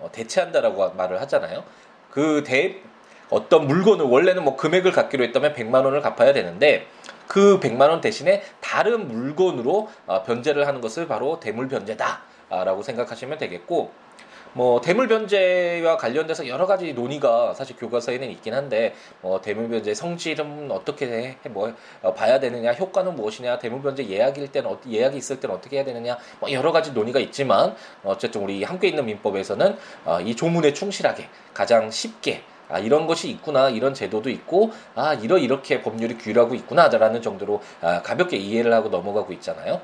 어, 0.00 0.08
대체한다라고 0.10 0.94
말을 0.94 1.20
하잖아요. 1.20 1.62
그 2.10 2.42
대 2.42 2.80
어떤 3.28 3.66
물건을 3.68 4.06
원래는 4.06 4.42
뭐 4.42 4.56
금액을 4.56 4.92
갖기로 4.92 5.22
했다면 5.24 5.54
100만 5.54 5.84
원을 5.84 6.00
갚아야 6.00 6.32
되는데 6.32 6.86
그 7.28 7.60
100만 7.60 7.88
원 7.90 8.00
대신에 8.00 8.42
다른 8.60 9.06
물건으로 9.06 9.88
어, 10.06 10.22
변제를 10.24 10.66
하는 10.66 10.80
것을 10.80 11.06
바로 11.06 11.38
대물 11.38 11.68
변제다라고 11.68 12.82
생각하시면 12.82 13.38
되겠고 13.38 13.92
뭐 14.52 14.80
대물 14.80 15.08
변제와 15.08 15.96
관련돼서 15.96 16.46
여러 16.48 16.66
가지 16.66 16.92
논의가 16.92 17.54
사실 17.54 17.76
교과서에는 17.76 18.30
있긴 18.30 18.54
한데 18.54 18.94
뭐 19.20 19.40
대물 19.40 19.68
변제 19.68 19.94
성질은 19.94 20.70
어떻게 20.70 21.06
해, 21.06 21.36
뭐 21.50 21.72
어, 22.02 22.14
봐야 22.14 22.40
되느냐 22.40 22.72
효과는 22.72 23.14
무엇이냐 23.14 23.58
대물 23.58 23.82
변제 23.82 24.08
예약일 24.08 24.50
때는 24.50 24.70
어, 24.70 24.80
예약이 24.88 25.16
있을 25.16 25.40
때는 25.40 25.54
어떻게 25.54 25.76
해야 25.76 25.84
되느냐 25.84 26.18
뭐 26.40 26.50
여러 26.52 26.72
가지 26.72 26.92
논의가 26.92 27.20
있지만 27.20 27.74
어쨌든 28.02 28.42
우리 28.42 28.64
함께 28.64 28.88
있는 28.88 29.06
민법에서는 29.06 29.76
어, 30.04 30.20
이 30.20 30.34
조문에 30.34 30.72
충실하게 30.72 31.28
가장 31.54 31.90
쉽게 31.90 32.42
아, 32.68 32.78
이런 32.78 33.08
것이 33.08 33.28
있구나, 33.28 33.68
이런 33.68 33.94
제도도 33.94 34.30
있고, 34.30 34.70
아, 34.94 35.14
이러, 35.14 35.38
이렇게 35.38 35.82
법률이 35.82 36.18
규율하고 36.18 36.54
있구나라는 36.54 37.20
정도로 37.20 37.60
아, 37.80 38.00
가볍게 38.00 38.36
이해를 38.36 38.72
하고 38.72 38.88
넘어가고 38.88 39.32
있잖아요. 39.32 39.80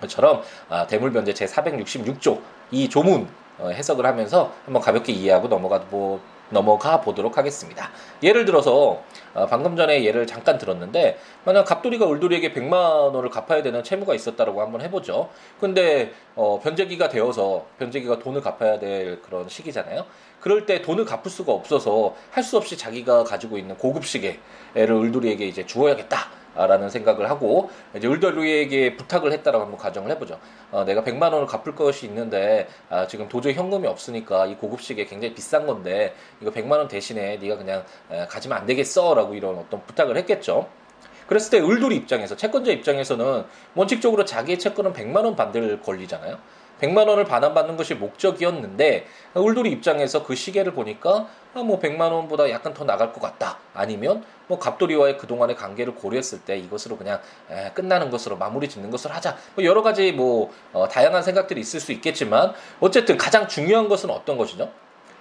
것처럼 0.00 0.42
아, 0.68 0.86
대물변제 0.86 1.34
제 1.34 1.44
466조 1.46 2.40
이 2.70 2.88
조문 2.88 3.22
어, 3.22 3.39
해석을 3.68 4.06
하면서 4.06 4.52
한번 4.64 4.82
가볍게 4.82 5.12
이해하고 5.12 5.48
넘어가 5.48 5.78
뭐 5.90 6.20
넘어가 6.50 7.00
보도록 7.00 7.38
하겠습니다. 7.38 7.90
예를 8.22 8.44
들어서 8.44 9.02
어, 9.34 9.46
방금 9.46 9.76
전에 9.76 10.02
예를 10.04 10.26
잠깐 10.26 10.58
들었는데 10.58 11.16
만약 11.44 11.64
갑돌이가 11.64 12.06
울돌이에게 12.06 12.52
100만 12.52 12.72
원을 12.72 13.30
갚아야 13.30 13.62
되는 13.62 13.84
채무가 13.84 14.14
있었다라고 14.14 14.60
한번 14.60 14.80
해보죠. 14.80 15.28
근데 15.60 16.12
어, 16.34 16.58
변제기가 16.60 17.08
되어서 17.08 17.66
변제기가 17.78 18.18
돈을 18.18 18.40
갚아야 18.40 18.80
될 18.80 19.22
그런 19.22 19.48
시기잖아요. 19.48 20.04
그럴 20.40 20.66
때 20.66 20.82
돈을 20.82 21.04
갚을 21.04 21.30
수가 21.30 21.52
없어서 21.52 22.14
할 22.32 22.42
수 22.42 22.56
없이 22.56 22.76
자기가 22.76 23.22
가지고 23.24 23.56
있는 23.58 23.76
고급 23.76 24.04
시계를 24.04 24.92
울돌이에게 24.92 25.46
이제 25.46 25.64
주어야겠다. 25.64 26.39
라는 26.66 26.90
생각을 26.90 27.30
하고 27.30 27.70
이제 27.96 28.06
울더루에게 28.06 28.96
부탁을 28.96 29.32
했다라고 29.32 29.64
한번 29.64 29.78
가정을 29.78 30.10
해보죠. 30.12 30.38
어, 30.70 30.84
내가 30.84 31.02
100만 31.02 31.32
원을 31.32 31.46
갚을 31.46 31.74
것이 31.74 32.06
있는데 32.06 32.68
아, 32.88 33.06
지금 33.06 33.28
도저히 33.28 33.54
현금이 33.54 33.86
없으니까 33.86 34.46
이 34.46 34.56
고급식에 34.56 35.04
굉장히 35.06 35.34
비싼 35.34 35.66
건데 35.66 36.14
이거 36.40 36.50
100만 36.50 36.72
원 36.72 36.88
대신에 36.88 37.36
네가 37.36 37.56
그냥 37.56 37.84
에, 38.10 38.26
가지면 38.26 38.58
안 38.58 38.66
되겠어라고 38.66 39.34
이런 39.34 39.56
어떤 39.56 39.82
부탁을 39.84 40.16
했겠죠. 40.18 40.68
그랬을 41.26 41.50
때 41.50 41.64
을돌이 41.64 41.94
입장에서 41.94 42.36
채권자 42.36 42.72
입장에서는 42.72 43.44
원칙적으로 43.76 44.24
자기의 44.24 44.58
채권은 44.58 44.92
100만 44.92 45.24
원 45.24 45.36
받을 45.36 45.80
권리잖아요. 45.80 46.38
100만 46.80 47.08
원을 47.08 47.24
반환받는 47.24 47.76
것이 47.76 47.94
목적이었는데 47.94 49.06
울돌이 49.34 49.70
입장에서 49.70 50.24
그 50.24 50.34
시계를 50.34 50.72
보니까 50.72 51.28
아, 51.54 51.62
뭐 51.62 51.80
100만 51.80 52.12
원보다 52.12 52.48
약간 52.50 52.72
더 52.74 52.84
나갈 52.84 53.12
것 53.12 53.20
같다. 53.20 53.58
아니면 53.74 54.24
뭐 54.46 54.58
갑돌이와의 54.58 55.18
그동안의 55.18 55.56
관계를 55.56 55.94
고려했을 55.94 56.40
때 56.40 56.56
이것으로 56.56 56.96
그냥 56.96 57.20
에, 57.50 57.70
끝나는 57.72 58.10
것으로 58.10 58.36
마무리 58.36 58.68
짓는 58.68 58.90
것을 58.90 59.14
하자. 59.14 59.36
뭐 59.54 59.64
여러 59.64 59.82
가지 59.82 60.12
뭐 60.12 60.50
어, 60.72 60.88
다양한 60.88 61.22
생각들이 61.22 61.60
있을 61.60 61.80
수 61.80 61.92
있겠지만 61.92 62.54
어쨌든 62.80 63.16
가장 63.16 63.48
중요한 63.48 63.88
것은 63.88 64.10
어떤 64.10 64.36
것이죠? 64.36 64.70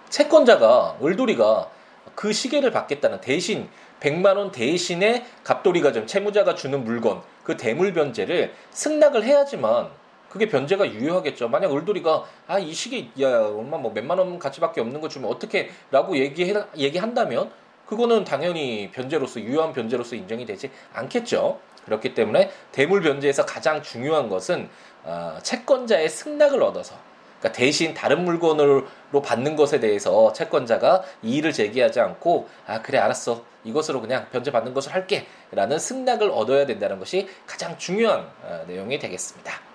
채권자가 0.09 0.97
을돌이가 1.03 1.69
그 2.15 2.33
시계를 2.33 2.71
받겠다는 2.71 3.21
대신 3.21 3.69
100만 3.99 4.37
원 4.37 4.51
대신에 4.51 5.25
갑돌이가 5.43 5.91
좀 5.91 6.07
채무자가 6.07 6.55
주는 6.55 6.83
물건 6.83 7.21
그 7.43 7.57
대물 7.57 7.93
변제를 7.93 8.53
승낙을 8.71 9.23
해야지만 9.23 9.89
그게 10.29 10.47
변제가 10.47 10.91
유효하겠죠. 10.91 11.49
만약 11.49 11.73
을돌이가 11.73 12.23
아 12.47 12.59
이 12.59 12.73
시계 12.73 13.09
야 13.21 13.45
얼마 13.47 13.77
뭐 13.77 13.91
몇만 13.91 14.17
원 14.17 14.37
가치밖에 14.37 14.81
없는 14.81 15.01
거 15.01 15.07
주면 15.07 15.29
어떻게라고 15.29 16.17
얘기해 16.17 16.53
얘기한다면 16.77 17.51
그거는 17.85 18.23
당연히 18.23 18.91
변제로서 18.91 19.39
유효한 19.41 19.73
변제로서 19.73 20.15
인정이 20.15 20.45
되지 20.45 20.69
않겠죠. 20.93 21.59
그렇기 21.85 22.13
때문에 22.13 22.51
대물 22.71 23.01
변제에서 23.01 23.45
가장 23.45 23.81
중요한 23.81 24.29
것은 24.29 24.69
어, 25.03 25.39
채권자의 25.41 26.07
승낙을 26.09 26.61
얻어서 26.61 26.95
그러니까 27.39 27.57
대신 27.57 27.93
다른 27.93 28.25
물건으로 28.25 28.85
받는 29.23 29.55
것에 29.55 29.79
대해서 29.79 30.31
채권자가 30.33 31.03
이의를 31.23 31.53
제기하지 31.53 32.01
않고 32.01 32.47
아 32.67 32.81
그래 32.81 32.99
알았어 32.99 33.43
이것으로 33.63 34.01
그냥 34.01 34.27
변제 34.31 34.51
받는 34.51 34.73
것을 34.73 34.93
할게라는 34.93 35.79
승낙을 35.79 36.29
얻어야 36.29 36.65
된다는 36.65 36.99
것이 36.99 37.27
가장 37.47 37.77
중요한 37.77 38.29
어, 38.43 38.65
내용이 38.67 38.99
되겠습니다. 38.99 39.68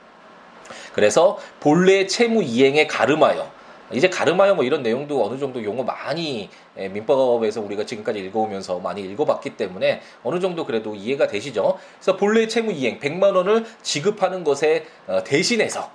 그래서 0.94 1.38
본래 1.60 2.06
채무 2.06 2.42
이행에 2.42 2.86
가름하여 2.86 3.52
이제 3.92 4.08
가름하여 4.08 4.54
뭐 4.54 4.64
이런 4.64 4.82
내용도 4.82 5.24
어느 5.24 5.38
정도 5.38 5.62
용어 5.62 5.82
많이 5.82 6.48
예, 6.78 6.88
민법에서 6.88 7.60
우리가 7.60 7.84
지금까지 7.84 8.18
읽어오면서 8.20 8.78
많이 8.78 9.02
읽어봤기 9.02 9.56
때문에 9.56 10.00
어느 10.22 10.40
정도 10.40 10.64
그래도 10.64 10.94
이해가 10.94 11.26
되시죠? 11.26 11.78
그래서 11.96 12.16
본래 12.16 12.48
채무 12.48 12.72
이행 12.72 12.98
100만 12.98 13.36
원을 13.36 13.64
지급하는 13.82 14.42
것에 14.42 14.86
어, 15.06 15.22
대신해서 15.22 15.90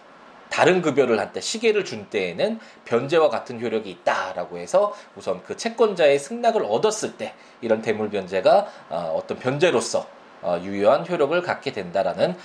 다른 0.50 0.82
급여를 0.82 1.20
한때 1.20 1.41
시계를 1.41 1.86
준 1.86 2.10
때에는 2.10 2.60
변제와 2.86 3.29
같은 3.29 3.62
효력이 3.62 3.89
있다라고 3.89 4.58
해서 4.58 4.94
우선 5.15 5.44
그 5.44 5.58
채권자의 5.58 6.20
승낙을 6.20 6.63
얻었을 6.63 7.18
때 7.18 7.34
이런 7.62 7.82
대물 7.82 8.10
변제가 8.10 8.68
어, 8.89 9.15
어떤 9.18 9.39
변제로서 9.39 10.08
어, 10.41 10.60
유효한 10.63 11.08
효력을 11.08 11.39
갖게 11.41 11.72
된다라는 11.72 12.36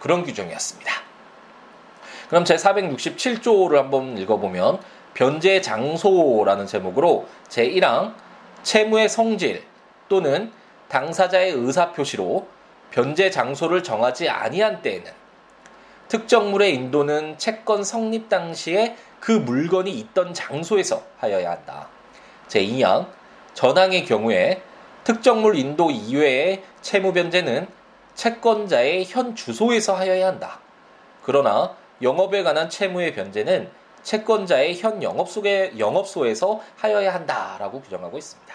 그런 0.00 0.24
규정이었습니다. 0.24 1.13
그럼 2.34 2.44
제 2.44 2.56
467조를 2.56 3.76
한번 3.76 4.18
읽어보면 4.18 4.80
변제 5.14 5.60
장소라는 5.60 6.66
제목으로 6.66 7.28
제1항 7.48 8.12
채무의 8.64 9.08
성질 9.08 9.62
또는 10.08 10.50
당사자의 10.88 11.52
의사 11.52 11.92
표시로 11.92 12.48
변제 12.90 13.30
장소를 13.30 13.84
정하지 13.84 14.28
아니한 14.30 14.82
때에는 14.82 15.12
특정물의 16.08 16.74
인도는 16.74 17.38
채권 17.38 17.84
성립 17.84 18.28
당시에 18.28 18.96
그 19.20 19.30
물건이 19.30 19.92
있던 19.92 20.34
장소에서 20.34 21.04
하여야 21.18 21.52
한다. 21.52 21.86
제2항 22.48 23.06
전항의 23.52 24.06
경우에 24.06 24.60
특정물 25.04 25.54
인도 25.54 25.92
이외의 25.92 26.64
채무 26.82 27.12
변제는 27.12 27.68
채권자의 28.16 29.04
현 29.06 29.36
주소에서 29.36 29.94
하여야 29.94 30.26
한다. 30.26 30.58
그러나 31.22 31.76
영업에 32.04 32.42
관한 32.42 32.68
채무의 32.68 33.14
변제는 33.14 33.68
채권자의 34.02 34.78
현 34.78 35.02
영업소에, 35.02 35.72
영업소에서 35.78 36.60
하여야 36.76 37.12
한다라고 37.14 37.80
규정하고 37.80 38.18
있습니다. 38.18 38.54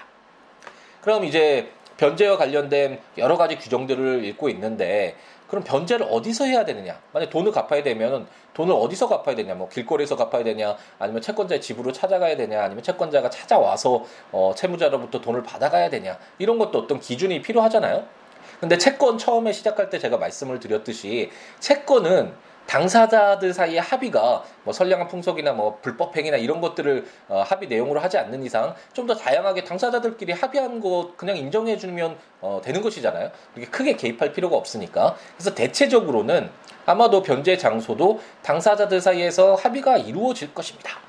그럼 1.01 1.25
이제 1.25 1.71
변제와 1.97 2.37
관련된 2.37 3.01
여러 3.17 3.35
가지 3.35 3.57
규정들을 3.57 4.23
읽고 4.23 4.49
있는데 4.49 5.15
그럼 5.47 5.63
변제를 5.63 6.05
어디서 6.09 6.45
해야 6.45 6.63
되느냐? 6.63 7.01
만약 7.11 7.31
돈을 7.31 7.51
갚아야 7.51 7.81
되면 7.81 8.27
돈을 8.53 8.73
어디서 8.73 9.09
갚아야 9.09 9.35
되냐? 9.35 9.55
뭐 9.55 9.67
길거리에서 9.67 10.15
갚아야 10.15 10.43
되냐? 10.43 10.77
아니면 10.99 11.21
채권자의 11.23 11.59
집으로 11.59 11.91
찾아가야 11.91 12.37
되냐? 12.37 12.61
아니면 12.63 12.83
채권자가 12.83 13.31
찾아와서 13.31 14.05
어, 14.31 14.53
채무자로부터 14.55 15.19
돈을 15.19 15.41
받아가야 15.41 15.89
되냐? 15.89 16.19
이런 16.37 16.59
것도 16.59 16.77
어떤 16.77 16.99
기준이 16.99 17.41
필요하잖아요. 17.41 18.05
근데 18.59 18.77
채권 18.77 19.17
처음에 19.17 19.51
시작할 19.51 19.89
때 19.89 19.97
제가 19.97 20.17
말씀을 20.17 20.59
드렸듯이 20.59 21.31
채권은 21.59 22.33
당사자들 22.69 23.51
사이의 23.51 23.81
합의가 23.81 24.43
뭐 24.63 24.71
선량한 24.71 25.07
풍속이나 25.07 25.53
뭐 25.53 25.79
불법 25.81 26.15
행위나 26.15 26.38
이런 26.38 26.61
것들을 26.61 27.03
어, 27.27 27.43
합의 27.43 27.67
내용으로 27.67 27.99
하지 27.99 28.19
않는 28.19 28.43
이상 28.43 28.75
좀 28.93 29.09
더 29.09 29.15
다양하게 29.15 29.63
당사자들끼리 29.63 30.33
합의한 30.33 30.79
것 30.79 31.17
그냥 31.17 31.35
인정해 31.35 31.77
주면 31.77 32.15
어, 32.41 32.61
되는 32.63 32.79
것이잖아요. 32.83 33.31
이렇게 33.55 33.71
크게 33.71 33.95
개입할 33.95 34.33
필요가 34.33 34.55
없으니까. 34.55 35.15
그래서 35.35 35.55
대체적으로는 35.55 36.51
아마도 36.85 37.23
변제 37.23 37.57
장소도 37.57 38.19
당사자들 38.43 39.01
사이에서 39.01 39.55
합의가 39.55 39.97
이루어질 39.97 40.53
것입니다. 40.53 40.99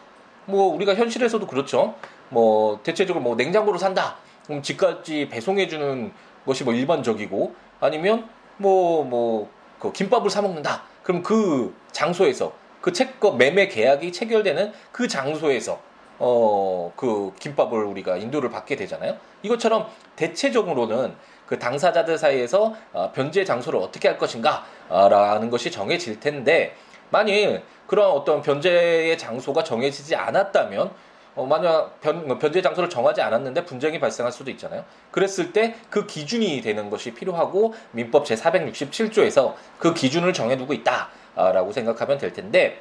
뭐 0.46 0.74
우리가 0.74 0.94
현실에서도 0.94 1.46
그렇죠. 1.46 1.94
뭐 2.30 2.80
대체적으로 2.82 3.22
뭐 3.22 3.36
냉장고를 3.36 3.78
산다. 3.78 4.16
그럼 4.46 4.62
집까지 4.62 5.28
배송해 5.28 5.68
주는 5.68 6.10
것이 6.46 6.64
뭐 6.64 6.72
일반적이고 6.72 7.54
아니면 7.80 8.26
뭐 8.56 9.04
뭐 9.04 9.60
그 9.80 9.90
김밥을 9.92 10.30
사 10.30 10.42
먹는다. 10.42 10.82
그럼 11.02 11.22
그 11.22 11.74
장소에서 11.92 12.52
그 12.80 12.92
채권 12.92 13.38
매매 13.38 13.68
계약이 13.68 14.12
체결되는 14.12 14.72
그 14.92 15.08
장소에서 15.08 15.80
어, 16.18 16.92
그 16.96 17.32
김밥을 17.38 17.82
우리가 17.84 18.18
인도를 18.18 18.50
받게 18.50 18.76
되잖아요. 18.76 19.16
이것처럼 19.42 19.88
대체적으로는 20.16 21.14
그 21.46 21.58
당사자들 21.58 22.18
사이에서 22.18 22.74
어, 22.92 23.10
변제 23.12 23.44
장소를 23.44 23.80
어떻게 23.80 24.08
할 24.08 24.18
것인가 24.18 24.64
라는 24.88 25.50
것이 25.50 25.70
정해질 25.70 26.20
텐데 26.20 26.76
만일 27.10 27.62
그런 27.86 28.10
어떤 28.10 28.40
변제의 28.42 29.18
장소가 29.18 29.64
정해지지 29.64 30.14
않았다면 30.14 30.92
어, 31.34 31.46
만약 31.46 32.00
변, 32.00 32.26
뭐 32.26 32.38
변제 32.38 32.62
장소를 32.62 32.88
정하지 32.88 33.20
않았는데 33.22 33.64
분쟁이 33.64 33.98
발생할 34.00 34.32
수도 34.32 34.50
있잖아요. 34.50 34.84
그랬을 35.10 35.52
때 35.52 35.70
그 35.90 36.06
기준이 36.06 36.60
되는 36.62 36.90
것이 36.90 37.12
필요하고 37.12 37.74
민법 37.92 38.24
제 38.24 38.34
467조에서 38.34 39.54
그 39.78 39.94
기준을 39.94 40.32
정해두고 40.32 40.72
있다라고 40.72 41.72
생각하면 41.72 42.18
될 42.18 42.32
텐데 42.32 42.80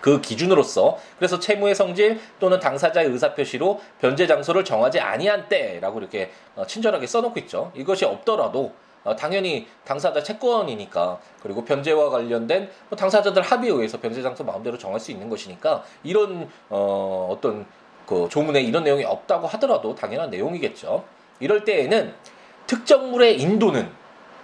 그 0.00 0.20
기준으로서 0.20 0.98
그래서 1.18 1.38
채무의 1.38 1.74
성질 1.74 2.20
또는 2.38 2.60
당사자의 2.60 3.08
의사표시로 3.08 3.80
변제 4.00 4.26
장소를 4.26 4.64
정하지 4.64 5.00
아니한 5.00 5.48
때라고 5.48 5.98
이렇게 5.98 6.30
어, 6.56 6.66
친절하게 6.66 7.06
써놓고 7.06 7.38
있죠. 7.40 7.72
이것이 7.74 8.04
없더라도 8.04 8.64
어, 8.64 8.83
당연히 9.16 9.66
당사자 9.84 10.22
채권이니까 10.22 11.20
그리고 11.42 11.64
변제와 11.64 12.10
관련된 12.10 12.70
뭐 12.88 12.96
당사자들 12.96 13.42
합의에 13.42 13.70
의해서 13.70 14.00
변제 14.00 14.22
장소 14.22 14.44
마음대로 14.44 14.78
정할 14.78 14.98
수 14.98 15.10
있는 15.10 15.28
것이니까 15.28 15.84
이런 16.02 16.48
어, 16.70 17.28
어떤 17.30 17.66
그 18.06 18.28
조문에 18.30 18.60
이런 18.62 18.84
내용이 18.84 19.04
없다고 19.04 19.46
하더라도 19.48 19.94
당연한 19.94 20.30
내용이겠죠. 20.30 21.04
이럴 21.40 21.64
때에는 21.64 22.14
특정물의 22.66 23.40
인도는 23.40 23.90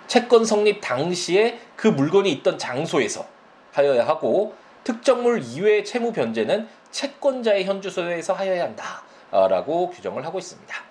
채권 0.06 0.44
성립 0.44 0.80
당시에 0.80 1.58
그 1.76 1.88
물건이 1.88 2.30
있던 2.32 2.58
장소에서 2.58 3.26
하여야 3.72 4.06
하고 4.06 4.54
특정물 4.84 5.42
이외의 5.42 5.84
채무 5.84 6.12
변제는 6.12 6.68
채권자의 6.90 7.64
현주소에서 7.64 8.32
하여야 8.32 8.64
한다라고 8.64 9.90
규정을 9.90 10.24
하고 10.26 10.38
있습니다. 10.38 10.89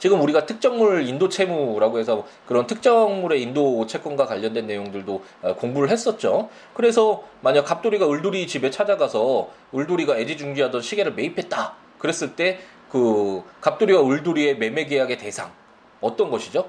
지금 0.00 0.20
우리가 0.20 0.46
특정물 0.46 1.06
인도 1.06 1.28
채무라고 1.28 2.00
해서 2.00 2.26
그런 2.46 2.66
특정물의 2.66 3.40
인도 3.40 3.86
채권과 3.86 4.26
관련된 4.26 4.66
내용들도 4.66 5.22
어, 5.42 5.54
공부를 5.54 5.90
했었죠. 5.90 6.48
그래서 6.74 7.22
만약 7.40 7.64
갑돌이가 7.66 8.10
을돌이 8.10 8.48
집에 8.48 8.70
찾아가서 8.70 9.48
을돌이가 9.72 10.18
애지중지하던 10.18 10.82
시계를 10.82 11.14
매입했다. 11.14 11.74
그랬을 11.98 12.34
때 12.34 12.58
그 12.90 13.42
갑돌이와 13.60 14.02
을돌이의 14.04 14.58
매매 14.58 14.84
계약의 14.84 15.16
대상 15.18 15.52
어떤 16.00 16.30
것이죠? 16.30 16.68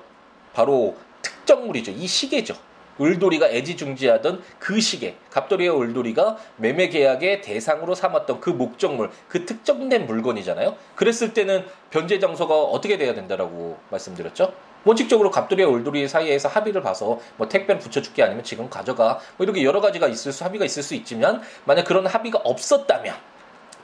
바로 0.54 0.96
특정물이죠. 1.22 1.92
이 1.92 2.08
시계죠. 2.08 2.56
을돌이가 3.00 3.50
애지중지하던 3.50 4.42
그 4.60 4.80
시계, 4.82 5.16
갑돌이와 5.30 5.80
을돌이가 5.80 6.38
매매 6.58 6.90
계약의 6.90 7.42
대상으로 7.42 7.96
삼았던 7.96 8.42
그 8.42 8.50
목적물, 8.50 9.10
그 9.28 9.46
특정된 9.46 10.06
물건이잖아요. 10.06 10.76
그랬을 10.96 11.34
때는 11.34 11.66
변제 11.90 12.20
장소가 12.20 12.64
어떻게 12.64 12.98
돼야 12.98 13.14
된다라고 13.14 13.78
말씀드렸죠? 13.90 14.54
원칙적으로 14.84 15.30
갑돌이와 15.30 15.72
을돌이 15.74 16.08
사이에서 16.08 16.50
합의를 16.50 16.82
봐서 16.82 17.20
뭐 17.38 17.48
택배를 17.48 17.80
붙여줄게 17.80 18.24
아니면 18.24 18.44
지금 18.44 18.70
가져가 18.70 19.20
뭐 19.38 19.46
이렇게 19.46 19.64
여러 19.64 19.80
가지가 19.80 20.08
있을 20.08 20.32
수 20.32 20.44
합의가 20.44 20.66
있을 20.66 20.82
수 20.82 20.96
있지만 20.96 21.42
만약 21.66 21.84
그런 21.84 22.08
합의가 22.08 22.40
없었다면 22.44 23.14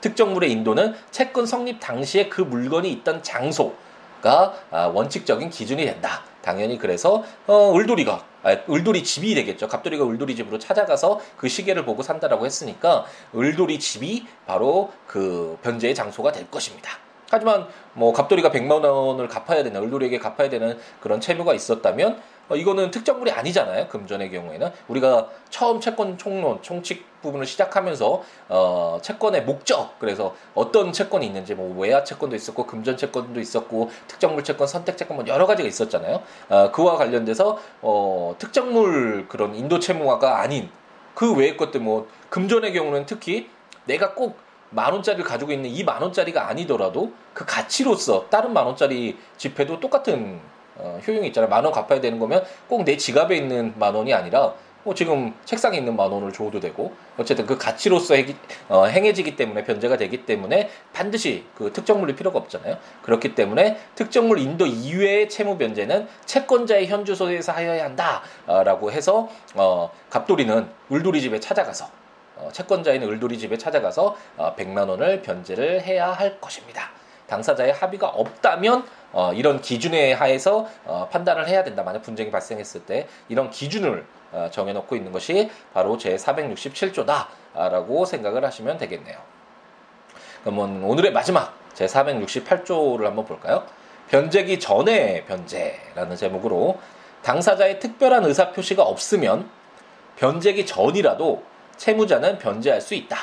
특정물의 0.00 0.50
인도는 0.50 0.94
채권 1.10 1.46
성립 1.46 1.78
당시에 1.80 2.28
그 2.28 2.40
물건이 2.40 2.90
있던 2.92 3.22
장소 3.22 3.74
가 4.20 4.54
아, 4.70 4.86
원칙적인 4.86 5.50
기준이 5.50 5.84
된다. 5.84 6.22
당연히 6.42 6.78
그래서 6.78 7.24
어, 7.46 7.74
을돌이가 7.76 8.24
아, 8.42 8.56
을돌이 8.70 9.04
집이 9.04 9.34
되겠죠. 9.34 9.68
갑돌이가 9.68 10.06
을돌이 10.06 10.34
집으로 10.36 10.58
찾아가서 10.58 11.20
그 11.36 11.48
시계를 11.48 11.84
보고 11.84 12.02
산다라고 12.02 12.46
했으니까 12.46 13.04
을돌이 13.34 13.78
집이 13.78 14.26
바로 14.46 14.92
그 15.06 15.58
변제의 15.62 15.94
장소가 15.94 16.32
될 16.32 16.50
것입니다. 16.50 16.92
하지만 17.30 17.66
뭐 17.92 18.12
갑돌이가 18.12 18.50
100만 18.50 18.82
원을 18.82 19.28
갚아야 19.28 19.62
되는 19.62 19.82
을돌이에게 19.82 20.18
갚아야 20.18 20.48
되는 20.48 20.78
그런 21.00 21.20
채무가 21.20 21.52
있었다면 21.52 22.18
어, 22.18 22.37
이거는 22.56 22.90
특정물이 22.90 23.30
아니잖아요. 23.30 23.88
금전의 23.88 24.30
경우에는 24.30 24.70
우리가 24.88 25.28
처음 25.50 25.80
채권 25.80 26.16
총론 26.16 26.62
총칙 26.62 27.04
부분을 27.20 27.46
시작하면서 27.46 28.22
어, 28.48 28.98
채권의 29.02 29.44
목적 29.44 29.98
그래서 29.98 30.34
어떤 30.54 30.92
채권이 30.92 31.26
있는지 31.26 31.54
뭐 31.54 31.78
외화 31.80 32.04
채권도 32.04 32.36
있었고 32.36 32.66
금전 32.66 32.96
채권도 32.96 33.40
있었고 33.40 33.90
특정물 34.06 34.44
채권 34.44 34.66
선택 34.66 34.96
채권 34.96 35.16
뭐 35.16 35.26
여러 35.26 35.46
가지가 35.46 35.68
있었잖아요. 35.68 36.22
어, 36.48 36.70
그와 36.72 36.96
관련돼서 36.96 37.58
어, 37.82 38.34
특정물 38.38 39.26
그런 39.28 39.54
인도 39.54 39.78
채무화가 39.78 40.40
아닌 40.40 40.70
그 41.14 41.34
외의 41.34 41.56
것들 41.56 41.80
뭐 41.80 42.08
금전의 42.30 42.72
경우는 42.72 43.06
특히 43.06 43.50
내가 43.86 44.14
꼭 44.14 44.48
만 44.70 44.92
원짜리를 44.92 45.24
가지고 45.24 45.52
있는 45.52 45.70
이 45.70 45.82
만 45.82 46.02
원짜리가 46.02 46.48
아니더라도 46.48 47.12
그 47.32 47.44
가치로서 47.46 48.26
다른 48.28 48.52
만 48.52 48.66
원짜리 48.66 49.16
지폐도 49.38 49.80
똑같은 49.80 50.40
어, 50.78 50.98
효용이 51.06 51.26
있잖아요. 51.28 51.48
만 51.50 51.64
원 51.64 51.72
갚아야 51.72 52.00
되는 52.00 52.18
거면 52.18 52.44
꼭 52.68 52.84
내 52.84 52.96
지갑에 52.96 53.36
있는 53.36 53.74
만 53.78 53.94
원이 53.94 54.14
아니라 54.14 54.54
뭐 54.84 54.94
지금 54.94 55.34
책상에 55.44 55.76
있는 55.76 55.96
만 55.96 56.10
원을 56.10 56.32
줘도 56.32 56.60
되고 56.60 56.92
어쨌든 57.18 57.44
그 57.46 57.58
가치로서 57.58 58.14
해기, 58.14 58.36
어, 58.68 58.84
행해지기 58.86 59.36
때문에 59.36 59.64
변제가 59.64 59.96
되기 59.98 60.24
때문에 60.24 60.70
반드시 60.92 61.44
그 61.56 61.72
특정물이 61.72 62.14
필요가 62.14 62.38
없잖아요. 62.38 62.78
그렇기 63.02 63.34
때문에 63.34 63.76
특정물 63.96 64.38
인도 64.38 64.64
이외의 64.66 65.28
채무 65.28 65.58
변제는 65.58 66.08
채권자의 66.24 66.86
현주소에서 66.86 67.52
하여야 67.52 67.84
한다라고 67.84 68.92
해서 68.92 69.28
어, 69.56 69.90
갑돌이는 70.10 70.68
울돌이 70.88 71.20
집에 71.20 71.40
찾아가서 71.40 71.90
어, 72.36 72.48
채권자인 72.52 73.02
을돌이 73.02 73.36
집에 73.36 73.58
찾아가서 73.58 74.16
어, 74.36 74.54
100만 74.56 74.88
원을 74.88 75.22
변제를 75.22 75.82
해야 75.82 76.12
할 76.12 76.40
것입니다. 76.40 76.90
당사자의 77.28 77.72
합의가 77.72 78.08
없다면 78.08 78.84
어, 79.12 79.32
이런 79.32 79.60
기준에 79.60 80.12
하에서 80.12 80.66
어, 80.84 81.08
판단을 81.10 81.48
해야 81.48 81.64
된다. 81.64 81.82
만약 81.82 82.02
분쟁이 82.02 82.30
발생했을 82.30 82.84
때 82.84 83.06
이런 83.28 83.50
기준을 83.50 84.04
어, 84.32 84.48
정해놓고 84.50 84.96
있는 84.96 85.12
것이 85.12 85.50
바로 85.72 85.96
제 85.96 86.16
467조다라고 86.16 88.06
생각을 88.06 88.44
하시면 88.44 88.78
되겠네요. 88.78 89.18
그러면 90.42 90.82
오늘의 90.82 91.12
마지막 91.12 91.54
제 91.74 91.86
468조를 91.86 93.04
한번 93.04 93.24
볼까요? 93.24 93.64
변제기 94.08 94.58
전에 94.58 95.24
변제라는 95.24 96.16
제목으로 96.16 96.78
당사자의 97.22 97.78
특별한 97.78 98.24
의사 98.24 98.52
표시가 98.52 98.82
없으면 98.82 99.50
변제기 100.16 100.66
전이라도 100.66 101.42
채무자는 101.76 102.38
변제할 102.38 102.80
수 102.80 102.94
있다. 102.94 103.16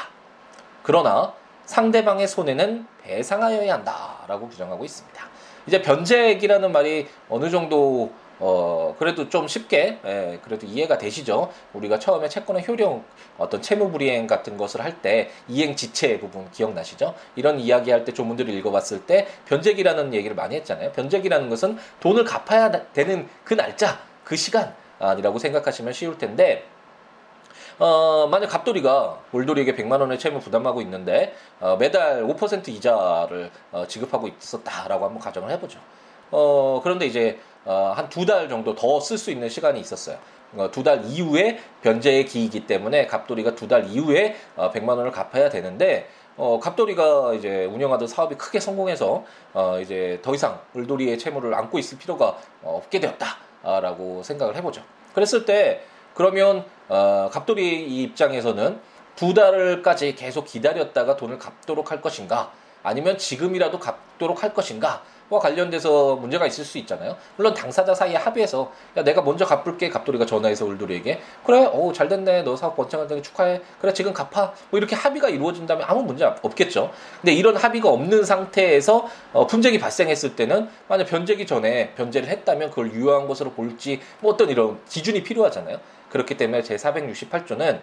그러나 0.83 1.33
상대방의 1.65 2.27
손해는 2.27 2.85
배상하여야 3.03 3.73
한다라고 3.73 4.47
규정하고 4.49 4.85
있습니다. 4.85 5.25
이제 5.67 5.81
변제액이라는 5.81 6.71
말이 6.71 7.07
어느 7.29 7.49
정도 7.49 8.11
어 8.37 8.93
그래도 8.99 9.29
좀 9.29 9.47
쉽게 9.47 9.99
예, 10.05 10.39
그래도 10.43 10.65
이해가 10.67 10.97
되시죠? 10.97 11.51
우리가 11.73 11.99
처음에 11.99 12.27
채권의 12.27 12.67
효령 12.67 13.03
어떤 13.37 13.61
채무 13.61 13.89
불이행 13.91 14.27
같은 14.27 14.57
것을 14.57 14.81
할 14.83 14.95
때 15.01 15.29
이행 15.47 15.75
지체 15.75 16.19
부분 16.19 16.51
기억나시죠? 16.51 17.15
이런 17.37 17.59
이야기 17.61 17.91
할 17.91 18.03
때 18.03 18.13
조문들을 18.13 18.53
읽어봤을 18.53 19.05
때 19.05 19.27
변제기라는 19.45 20.13
얘기를 20.13 20.35
많이 20.35 20.55
했잖아요. 20.57 20.91
변제기라는 20.91 21.49
것은 21.49 21.77
돈을 22.01 22.25
갚아야 22.25 22.71
되는 22.91 23.27
그 23.45 23.53
날짜, 23.55 23.99
그 24.25 24.35
시간이라고 24.35 25.39
생각하시면 25.39 25.93
쉬울 25.93 26.17
텐데 26.17 26.65
어, 27.79 28.27
만약 28.31 28.47
갑돌이가 28.47 29.19
올돌이에게 29.33 29.75
100만 29.75 29.99
원의 29.99 30.17
채무 30.19 30.39
부담하고 30.39 30.81
있는데 30.81 31.33
어, 31.59 31.75
매달 31.77 32.23
5% 32.23 32.69
이자를 32.69 33.51
어, 33.71 33.85
지급하고 33.87 34.27
있었다라고 34.29 35.05
한번 35.05 35.19
가정을 35.21 35.51
해보죠. 35.51 35.79
어, 36.31 36.79
그런데 36.83 37.05
이제 37.05 37.39
어, 37.65 37.93
한 37.95 38.09
두 38.09 38.25
달 38.25 38.47
정도 38.49 38.75
더 38.75 38.99
쓸 38.99 39.17
수 39.17 39.31
있는 39.31 39.49
시간이 39.49 39.79
있었어요. 39.79 40.17
어, 40.55 40.69
두달 40.71 41.03
이후에 41.05 41.59
변제의 41.81 42.25
기이기 42.25 42.65
때문에 42.67 43.07
갑돌이가 43.07 43.55
두 43.55 43.67
달 43.67 43.85
이후에 43.89 44.35
어, 44.55 44.71
100만 44.71 44.89
원을 44.89 45.11
갚아야 45.11 45.49
되는데 45.49 46.07
어, 46.37 46.59
갑돌이가 46.61 47.33
이제 47.33 47.65
운영하던 47.65 48.07
사업이 48.07 48.35
크게 48.35 48.59
성공해서 48.59 49.23
어, 49.53 49.79
이제 49.81 50.19
더 50.21 50.33
이상 50.33 50.59
을돌이의 50.75 51.17
채무를 51.17 51.53
안고 51.55 51.77
있을 51.79 51.97
필요가 51.97 52.37
어, 52.61 52.77
없게 52.77 52.99
되었다라고 53.01 54.23
생각을 54.23 54.55
해보죠. 54.55 54.81
그랬을 55.13 55.45
때 55.45 55.81
그러면 56.15 56.65
어, 56.87 57.29
갑돌이 57.31 58.01
입장에서는 58.03 58.79
두 59.15 59.33
달까지 59.33 60.15
계속 60.15 60.45
기다렸다가 60.45 61.15
돈을 61.15 61.37
갚도록 61.37 61.91
할 61.91 62.01
것인가 62.01 62.51
아니면 62.85 63.17
지금이라도 63.17 63.79
갚도록 63.79 64.43
할 64.43 64.53
것인가 64.53 65.01
와 65.29 65.39
관련돼서 65.39 66.15
문제가 66.17 66.45
있을 66.45 66.63
수 66.63 66.77
있잖아요. 66.77 67.17
물론 67.35 67.55
당사자 67.55 67.95
사이에 67.95 68.15
합의해서 68.15 68.71
야 68.95 69.03
내가 69.03 69.23
먼저 69.23 69.43
갚을게 69.43 69.89
갑돌이가 69.89 70.25
전화해서 70.27 70.65
울돌이에게 70.65 71.19
그래 71.43 71.65
어잘 71.65 72.07
됐네 72.07 72.43
너 72.43 72.55
사업 72.55 72.75
번창한다니 72.75 73.23
축하해 73.23 73.59
그래 73.81 73.91
지금 73.91 74.13
갚아 74.13 74.53
뭐 74.69 74.77
이렇게 74.77 74.95
합의가 74.95 75.29
이루어진다면 75.29 75.85
아무 75.89 76.03
문제 76.03 76.25
없겠죠. 76.25 76.91
근데 77.21 77.33
이런 77.33 77.55
합의가 77.55 77.89
없는 77.89 78.23
상태에서 78.23 79.07
어, 79.33 79.47
분쟁이 79.47 79.79
발생했을 79.79 80.35
때는 80.35 80.69
만약 80.87 81.05
변제기 81.05 81.47
전에 81.47 81.95
변제를 81.95 82.29
했다면 82.29 82.69
그걸 82.69 82.93
유효한 82.93 83.27
것으로 83.27 83.51
볼지 83.51 83.99
뭐 84.19 84.33
어떤 84.33 84.51
이런 84.51 84.79
기준이 84.87 85.23
필요하잖아요. 85.23 85.79
그렇기 86.09 86.37
때문에 86.37 86.61
제 86.61 86.75
468조는 86.75 87.79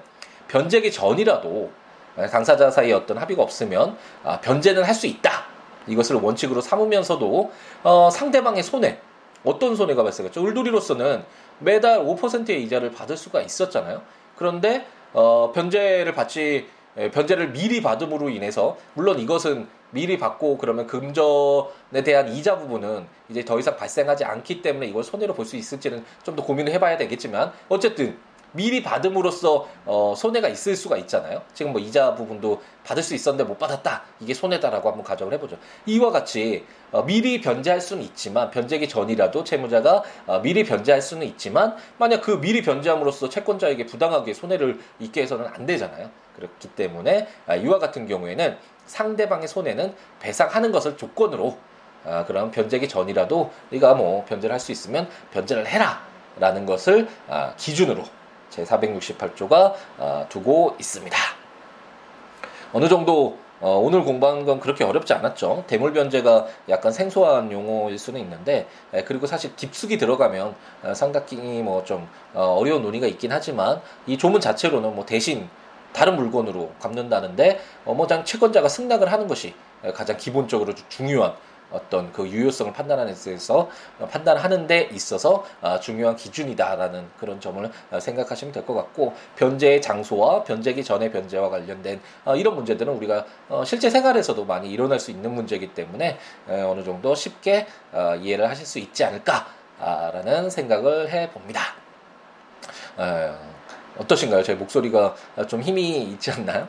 변제기 0.46 0.92
전이라도 0.92 1.81
당사자 2.30 2.70
사이에 2.70 2.92
어떤 2.92 3.18
합의가 3.18 3.42
없으면 3.42 3.96
아, 4.24 4.40
변제는 4.40 4.84
할 4.84 4.94
수 4.94 5.06
있다. 5.06 5.44
이것을 5.88 6.16
원칙으로 6.16 6.60
삼으면서도 6.60 7.50
어, 7.82 8.10
상대방의 8.10 8.62
손해 8.62 8.98
어떤 9.44 9.74
손해가 9.74 10.02
발생했죠? 10.04 10.40
울돌이로서는 10.42 11.24
매달 11.58 12.00
5%의 12.04 12.62
이자를 12.64 12.92
받을 12.92 13.16
수가 13.16 13.40
있었잖아요. 13.40 14.02
그런데 14.36 14.86
어, 15.12 15.50
변제를 15.54 16.14
받지 16.14 16.68
변제를 17.12 17.52
미리 17.52 17.80
받음으로 17.82 18.28
인해서 18.28 18.76
물론 18.94 19.18
이것은 19.18 19.66
미리 19.90 20.18
받고 20.18 20.58
그러면 20.58 20.86
금전에 20.86 22.02
대한 22.04 22.28
이자 22.28 22.58
부분은 22.58 23.06
이제 23.30 23.44
더 23.44 23.58
이상 23.58 23.76
발생하지 23.76 24.24
않기 24.24 24.60
때문에 24.62 24.86
이걸 24.86 25.02
손해로 25.02 25.34
볼 25.34 25.46
수 25.46 25.56
있을지는 25.56 26.04
좀 26.22 26.36
더 26.36 26.42
고민을 26.44 26.72
해봐야 26.74 26.96
되겠지만 26.98 27.52
어쨌든 27.68 28.18
미리 28.52 28.82
받음으로써 28.82 29.68
어, 29.84 30.14
손해가 30.16 30.48
있을 30.48 30.76
수가 30.76 30.96
있잖아요. 30.98 31.42
지금 31.54 31.72
뭐 31.72 31.80
이자 31.80 32.14
부분도 32.14 32.62
받을 32.84 33.02
수 33.02 33.14
있었는데 33.14 33.48
못 33.48 33.58
받았다. 33.58 34.02
이게 34.20 34.34
손해다라고 34.34 34.88
한번 34.88 35.04
가정을 35.04 35.32
해보죠. 35.34 35.56
이와 35.86 36.10
같이 36.10 36.64
어, 36.90 37.02
미리 37.04 37.40
변제할 37.40 37.80
수는 37.80 38.02
있지만 38.02 38.50
변제기 38.50 38.88
전이라도 38.88 39.44
채무자가 39.44 40.02
어, 40.26 40.40
미리 40.40 40.64
변제할 40.64 41.00
수는 41.02 41.26
있지만 41.28 41.76
만약 41.98 42.20
그 42.22 42.40
미리 42.40 42.62
변제함으로써 42.62 43.28
채권자에게 43.28 43.86
부당하게 43.86 44.34
손해를 44.34 44.78
입게 45.00 45.22
해서는 45.22 45.46
안 45.46 45.66
되잖아요. 45.66 46.10
그렇기 46.36 46.68
때문에 46.68 47.28
아, 47.46 47.56
이와 47.56 47.78
같은 47.78 48.06
경우에는 48.06 48.56
상대방의 48.86 49.48
손해는 49.48 49.94
배상하는 50.20 50.72
것을 50.72 50.96
조건으로 50.96 51.56
아, 52.04 52.24
그럼 52.24 52.50
변제기 52.50 52.88
전이라도 52.88 53.50
네가 53.70 53.94
뭐 53.94 54.24
변제를 54.24 54.52
할 54.52 54.58
수 54.58 54.72
있으면 54.72 55.08
변제를 55.32 55.66
해라 55.66 56.02
라는 56.38 56.66
것을 56.66 57.06
아, 57.28 57.54
기준으로 57.56 58.02
제 58.52 58.64
468조가 58.64 59.72
아, 59.98 60.26
두고 60.28 60.76
있습니다. 60.78 61.16
어느 62.74 62.88
정도 62.88 63.38
어, 63.60 63.76
오늘 63.78 64.02
공부한 64.04 64.44
건 64.44 64.60
그렇게 64.60 64.84
어렵지 64.84 65.14
않았죠. 65.14 65.64
대물 65.68 65.92
변제가 65.92 66.46
약간 66.68 66.90
생소한 66.92 67.50
용어일 67.52 67.96
수는 67.96 68.20
있는데, 68.20 68.66
에, 68.92 69.04
그리고 69.04 69.26
사실 69.26 69.54
깊숙이 69.56 69.98
들어가면 69.98 70.54
어, 70.82 70.94
상당히 70.94 71.62
뭐좀 71.62 72.06
어, 72.34 72.56
어려운 72.60 72.82
논의가 72.82 73.06
있긴 73.06 73.32
하지만 73.32 73.80
이 74.06 74.18
조문 74.18 74.40
자체로는 74.40 74.94
뭐 74.94 75.06
대신 75.06 75.48
다른 75.94 76.16
물건으로 76.16 76.72
갚는다는데 76.80 77.60
어, 77.86 77.94
뭐 77.94 78.06
장 78.06 78.24
채권자가 78.24 78.68
승낙을 78.68 79.10
하는 79.12 79.28
것이 79.28 79.54
가장 79.94 80.16
기본적으로 80.16 80.74
중요한 80.88 81.34
어떤 81.72 82.12
그 82.12 82.28
유효성을 82.28 82.72
판단하는 82.72 83.14
데 83.14 83.32
있어서 83.32 83.68
판단하는 84.10 84.66
데 84.66 84.88
있어서 84.92 85.44
아, 85.60 85.80
중요한 85.80 86.16
기준이다라는 86.16 87.08
그런 87.18 87.40
점을 87.40 87.70
아, 87.90 88.00
생각하시면 88.00 88.52
될 88.52 88.62
것 88.62 88.74
같고 88.74 89.12
변제의 89.36 89.82
장소와 89.82 90.44
변제기 90.44 90.84
전의 90.84 91.10
변제와 91.10 91.50
관련된 91.50 92.00
아, 92.24 92.36
이런 92.36 92.54
문제들은 92.54 92.92
우리가 92.94 93.26
어, 93.48 93.64
실제 93.64 93.90
생활에서도 93.90 94.44
많이 94.44 94.70
일어날 94.70 95.00
수 95.00 95.10
있는 95.10 95.34
문제이기 95.34 95.74
때문에 95.74 96.18
어느 96.48 96.84
정도 96.84 97.14
쉽게 97.14 97.66
이해를 98.20 98.48
하실 98.48 98.66
수 98.66 98.78
있지 98.78 99.04
않을까라는 99.04 100.50
생각을 100.50 101.10
해봅니다. 101.10 101.60
어떠신가요? 103.98 104.42
제 104.42 104.54
목소리가 104.54 105.14
좀 105.48 105.60
힘이 105.60 106.02
있지 106.02 106.30
않나요? 106.30 106.68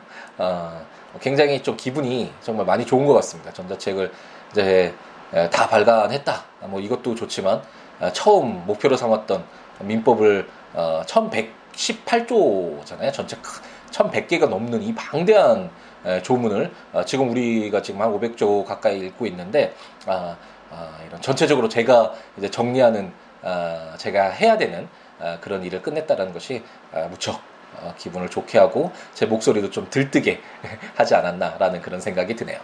굉장히 1.20 1.62
좀 1.62 1.76
기분이 1.76 2.32
정말 2.40 2.66
많이 2.66 2.84
좋은 2.84 3.06
것 3.06 3.14
같습니다. 3.14 3.52
전자책을 3.52 4.12
이제 4.50 4.94
다 5.50 5.68
발간했다. 5.68 6.44
뭐 6.66 6.80
이것도 6.80 7.14
좋지만 7.14 7.62
아, 8.00 8.12
처음 8.12 8.66
목표로 8.66 8.96
삼았던 8.96 9.44
민법을 9.80 10.48
1118조잖아요. 10.74 13.08
어, 13.08 13.12
전체 13.12 13.36
1100개가 13.90 14.48
넘는 14.48 14.82
이 14.82 14.94
방대한 14.94 15.70
조문을 16.22 16.70
어, 16.92 17.04
지금 17.04 17.30
우리가 17.30 17.82
지금 17.82 18.02
한 18.02 18.12
500조 18.12 18.64
가까이 18.64 18.98
읽고 18.98 19.26
있는데 19.26 19.74
아, 20.06 20.36
아, 20.70 20.98
이런 21.06 21.20
전체적으로 21.20 21.68
제가 21.68 22.14
이제 22.36 22.50
정리하는 22.50 23.12
제가 23.98 24.30
해야 24.30 24.56
되는 24.56 24.88
그런 25.40 25.62
일을 25.62 25.82
끝냈다라는 25.82 26.32
것이 26.32 26.64
무척 27.10 27.40
어, 27.80 27.94
기분을 27.98 28.30
좋게 28.30 28.58
하고 28.58 28.92
제 29.14 29.26
목소리도 29.26 29.70
좀 29.70 29.88
들뜨게 29.90 30.40
하지 30.94 31.14
않았나라는 31.14 31.82
그런 31.82 32.00
생각이 32.00 32.36
드네요. 32.36 32.58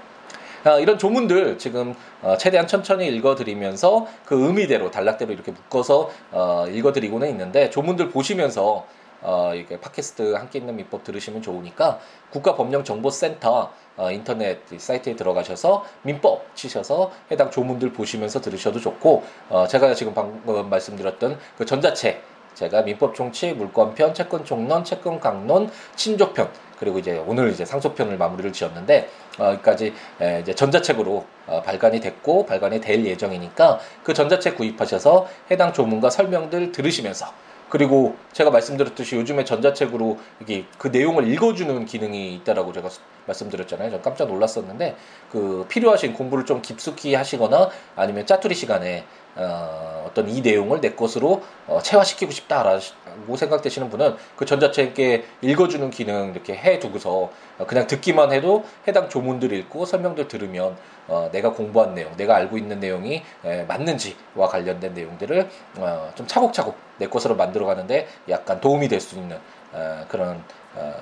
아, 0.63 0.79
이런 0.79 0.99
조문들 0.99 1.57
지금 1.59 1.95
어, 2.21 2.37
최대한 2.37 2.67
천천히 2.67 3.09
읽어드리면서 3.09 4.07
그 4.27 4.47
의미대로 4.47 4.91
단락대로 4.91 5.33
이렇게 5.33 5.53
묶어서 5.53 6.11
어, 6.33 6.67
읽어드리고는 6.69 7.29
있는데 7.31 7.71
조문들 7.71 8.11
보시면서 8.11 8.87
어, 9.23 9.53
이게 9.55 9.79
팟캐스트 9.81 10.35
함께 10.35 10.59
있는 10.59 10.77
민법 10.77 11.05
들으시면 11.05 11.41
좋으니까 11.41 11.99
국가법령정보센터 12.31 13.73
어, 13.97 14.11
인터넷 14.11 14.61
사이트에 14.79 15.17
들어가셔서 15.17 15.85
민법 16.03 16.55
치셔서 16.55 17.11
해당 17.31 17.51
조문들 17.51 17.93
보시면서 17.93 18.43
들으셔도 18.43 18.81
좋고 18.81 19.25
어, 19.49 19.67
제가 19.67 19.95
지금 19.95 20.13
방금 20.13 20.69
말씀드렸던 20.69 21.39
그 21.57 21.65
전자책 21.65 22.23
제가 22.55 22.83
민법 22.83 23.15
총칙, 23.15 23.57
물권편, 23.57 24.13
채권 24.13 24.45
총론, 24.45 24.85
채권 24.85 25.21
강론, 25.21 25.71
친족편 25.97 26.51
그리고 26.81 26.99
이제 26.99 27.23
오늘 27.27 27.51
이제 27.51 27.67
상소편을 27.67 28.17
마무리를 28.17 28.53
지었는데 28.55 29.11
어, 29.39 29.51
여기까지 29.53 29.93
에, 30.21 30.41
이제 30.41 30.55
전자책으로 30.55 31.27
어, 31.47 31.63
발간이 31.63 32.01
됐고 32.01 32.47
발간이 32.47 32.81
될 32.81 33.05
예정이니까 33.05 33.79
그 34.03 34.15
전자책 34.15 34.57
구입하셔서 34.57 35.29
해당 35.51 35.75
조문과 35.75 36.09
설명들 36.09 36.73
들으시면서 36.73 37.27
그리고 37.69 38.17
제가 38.33 38.51
말씀드렸듯이 38.51 39.15
요즘에 39.15 39.45
전자책으로 39.45 40.19
이게 40.41 40.65
그 40.79 40.89
내용을 40.89 41.29
읽어주는 41.29 41.85
기능이 41.85 42.35
있다라고 42.37 42.73
제가 42.73 42.89
말씀드렸잖아요. 43.27 43.91
전 43.91 44.03
깜짝 44.03 44.27
놀랐었는데 44.27 44.97
그 45.31 45.67
필요하신 45.69 46.15
공부를 46.15 46.47
좀 46.47 46.63
깊숙이 46.63 47.15
하시거나 47.15 47.71
아니면 47.95 48.27
짜투리 48.27 48.55
시간에 48.55 49.05
어, 49.37 50.07
어떤 50.09 50.29
이 50.29 50.41
내용을 50.41 50.81
내 50.81 50.91
것으로 50.91 51.43
어, 51.67 51.81
체화시키고 51.83 52.33
싶다라고 52.33 53.37
생각되시는 53.37 53.91
분은 53.91 54.17
그 54.37 54.45
전자책에 54.45 55.25
읽어주는 55.43 55.89
기능 55.91 56.33
이렇게 56.33 56.55
해두고서 56.55 57.31
어, 57.59 57.67
그냥 57.67 57.87
듣기만 57.87 58.33
해도 58.33 58.65
해당 58.89 59.09
조문들 59.09 59.53
읽고 59.53 59.87
설명들 59.87 60.29
들으면 60.29 60.77
어, 61.09 61.29
내가 61.33 61.53
공부한 61.53 61.95
내용, 61.95 62.17
내가 62.17 62.37
알고 62.37 62.57
있는 62.59 62.79
내용이 62.81 63.23
에, 63.45 63.63
맞는지와 63.65 64.49
관련된 64.49 64.95
내용들을 64.95 65.49
어, 65.79 66.13
좀 66.15 66.27
차곡차곡 66.27 66.77
내 66.99 67.09
것으로 67.09 67.35
만들어 67.37 67.67
가는데 67.67 68.09
약간 68.29 68.61
도움이 68.61 68.89
될 68.89 69.01
수 69.01 69.17
있는 69.17 69.39
어, 69.73 70.05
그런 70.09 70.43
어, 70.75 70.95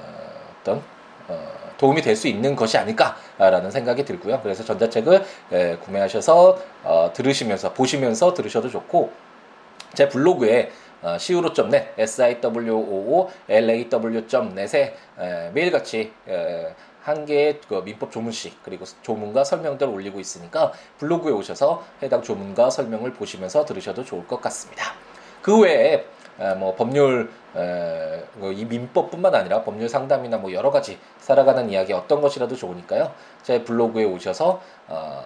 어떤 0.61 0.83
어, 1.29 1.68
도움이 1.79 2.03
될 2.03 2.17
수 2.17 2.27
있는 2.29 2.55
것이 2.57 2.77
아닐까라는 2.77 3.71
생각이 3.71 4.05
들고요. 4.05 4.41
그래서 4.43 4.65
전자책을 4.65 5.25
예, 5.53 5.79
구매하셔서 5.85 6.59
어, 6.83 7.11
들으시면서 7.15 7.73
보시면서 7.73 8.35
들으셔도 8.35 8.69
좋고 8.69 9.13
제 9.95 10.09
블로그에 10.09 10.71
어, 11.01 11.15
siwo.net, 11.15 11.91
siwo.law.net에 13.49 14.95
에, 15.19 15.51
매일같이 15.55 16.13
에, 16.29 16.75
한 17.03 17.25
개의 17.25 17.61
그 17.69 17.83
민법 17.85 18.11
조문식 18.11 18.63
그리고 18.65 18.85
조문과 19.03 19.45
설명들을 19.45 19.93
올리고 19.93 20.21
있으니까 20.21 20.73
블로그에 20.99 21.33
오셔서 21.33 21.85
해당 22.03 22.21
조문과 22.23 22.71
설명을 22.71 23.13
보시면서 23.15 23.65
들으셔도 23.65 24.05
좋을 24.05 24.27
것 24.27 24.41
같습니다. 24.43 24.93
그 25.41 25.61
외에 25.61 26.05
뭐 26.57 26.75
법률 26.75 27.31
뭐이 28.35 28.65
민법뿐만 28.65 29.35
아니라 29.35 29.63
법률 29.63 29.89
상담이나 29.89 30.39
뭐 30.39 30.53
여러 30.53 30.71
가지 30.71 30.99
살아가는 31.19 31.69
이야기 31.71 31.93
어떤 31.93 32.21
것이라도 32.21 32.55
좋으니까요. 32.57 33.13
제 33.43 33.65
블로그에 33.65 34.05
오셔서 34.05 34.61
어, 34.89 35.25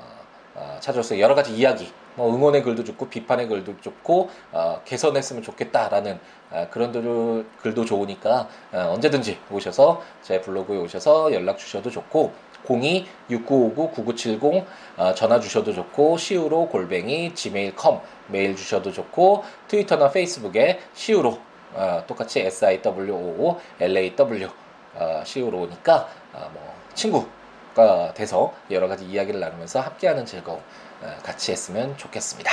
어, 0.54 0.76
찾아서 0.80 1.18
여러 1.18 1.34
가지 1.34 1.54
이야기, 1.56 1.90
뭐 2.14 2.34
응원의 2.34 2.62
글도 2.62 2.84
좋고 2.84 3.08
비판의 3.08 3.48
글도 3.48 3.80
좋고 3.80 4.28
어, 4.52 4.82
개선했으면 4.84 5.42
좋겠다라는 5.42 6.20
어, 6.50 6.68
그런 6.70 7.46
글도 7.62 7.84
좋으니까 7.86 8.48
어, 8.72 8.92
언제든지 8.94 9.38
오셔서 9.50 10.02
제 10.20 10.40
블로그에 10.40 10.76
오셔서 10.76 11.32
연락 11.32 11.56
주셔도 11.58 11.90
좋고 11.90 12.32
02-6959-9970 12.66 14.64
어, 14.98 15.14
전화 15.14 15.40
주셔도 15.40 15.72
좋고 15.72 16.18
시우로 16.18 16.68
골뱅이 16.68 17.34
gmail.com 17.34 18.00
메일 18.32 18.56
주셔도 18.56 18.90
좋고 18.92 19.44
트위터나 19.68 20.10
페이스북에 20.10 20.80
시우로 20.94 21.38
어, 21.74 22.02
똑같이 22.06 22.40
SIWOO 22.40 23.60
LAW 23.80 24.48
어, 24.94 25.22
시우로니까 25.24 26.08
어, 26.34 26.50
뭐 26.52 26.74
친구가 26.94 28.14
돼서 28.14 28.52
여러 28.70 28.88
가지 28.88 29.04
이야기를 29.04 29.40
나누면서 29.40 29.80
함께하는 29.80 30.26
즐거움 30.26 30.60
어, 31.02 31.16
같이 31.22 31.52
했으면 31.52 31.96
좋겠습니다. 31.96 32.50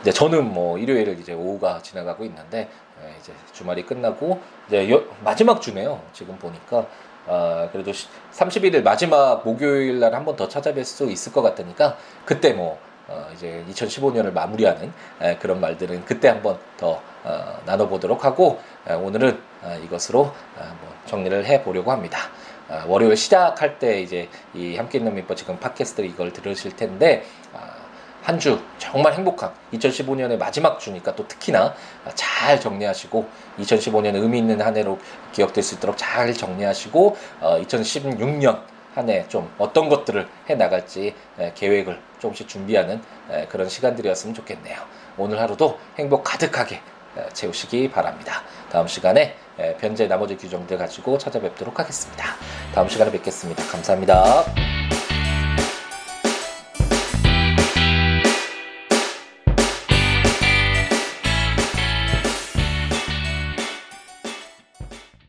이제 0.00 0.12
저는 0.12 0.52
뭐 0.52 0.78
일요일을 0.78 1.18
이제 1.18 1.32
오후가 1.32 1.80
지나가고 1.82 2.24
있는데 2.24 2.68
어, 2.98 3.14
이제 3.20 3.32
주말이 3.52 3.84
끝나고 3.84 4.40
이제 4.68 4.90
여, 4.90 5.02
마지막 5.22 5.60
주네요. 5.60 6.00
지금 6.12 6.36
보니까 6.38 6.86
어, 7.26 7.68
그래도 7.72 7.90
31일 8.32 8.82
마지막 8.82 9.42
목요일 9.44 9.98
날 10.00 10.14
한 10.14 10.24
번 10.24 10.36
더 10.36 10.46
찾아뵐 10.48 10.84
수 10.84 11.04
있을 11.10 11.32
것 11.32 11.42
같으니까 11.42 11.96
그때 12.24 12.52
뭐 12.52 12.78
어, 13.08 13.28
이제 13.34 13.64
2015년을 13.70 14.32
마무리하는 14.32 14.92
에, 15.20 15.36
그런 15.36 15.60
말들은 15.60 16.04
그때 16.04 16.28
한번 16.28 16.58
더 16.76 17.00
어, 17.24 17.60
나눠보도록 17.64 18.24
하고 18.24 18.60
에, 18.88 18.94
오늘은 18.94 19.40
어, 19.62 19.78
이것으로 19.84 20.20
어, 20.22 20.78
뭐 20.80 20.94
정리를 21.06 21.44
해보려고 21.46 21.92
합니다. 21.92 22.18
어, 22.68 22.82
월요일 22.88 23.16
시작할 23.16 23.78
때 23.78 24.00
이제 24.00 24.28
이 24.54 24.76
함께 24.76 24.98
있는 24.98 25.14
민법 25.14 25.36
지금 25.36 25.58
팟캐스트 25.58 26.02
이걸 26.02 26.32
들으실 26.32 26.74
텐데 26.74 27.24
아, 27.54 27.76
한주 28.22 28.60
정말 28.78 29.14
행복한 29.14 29.52
2015년의 29.72 30.36
마지막 30.36 30.80
주니까 30.80 31.14
또 31.14 31.28
특히나 31.28 31.74
잘 32.16 32.58
정리하시고 32.60 33.28
2015년 33.60 34.16
의미 34.16 34.38
있는 34.38 34.60
한 34.60 34.76
해로 34.76 34.98
기억될 35.30 35.62
수 35.62 35.76
있도록 35.76 35.96
잘 35.96 36.34
정리하시고 36.34 37.16
어, 37.40 37.60
2016년 37.62 38.62
한 38.96 39.08
해 39.10 39.28
좀 39.28 39.48
어떤 39.58 39.90
것들을 39.90 40.26
해 40.48 40.54
나갈지 40.54 41.14
계획을 41.54 42.00
조금씩 42.18 42.48
준비하는 42.48 43.02
그런 43.48 43.68
시간들이었으면 43.68 44.34
좋겠네요. 44.34 44.78
오늘 45.18 45.40
하루도 45.40 45.78
행복 45.98 46.24
가득하게 46.24 46.80
채우시기 47.32 47.90
바랍니다. 47.90 48.42
다음 48.70 48.86
시간에 48.86 49.36
변제 49.80 50.06
나머지 50.06 50.36
규정들 50.36 50.76
가지고 50.76 51.16
찾아뵙도록 51.18 51.78
하겠습니다. 51.78 52.36
다음 52.74 52.88
시간에 52.88 53.10
뵙겠습니다. 53.10 53.64
감사합니다. 53.64 54.95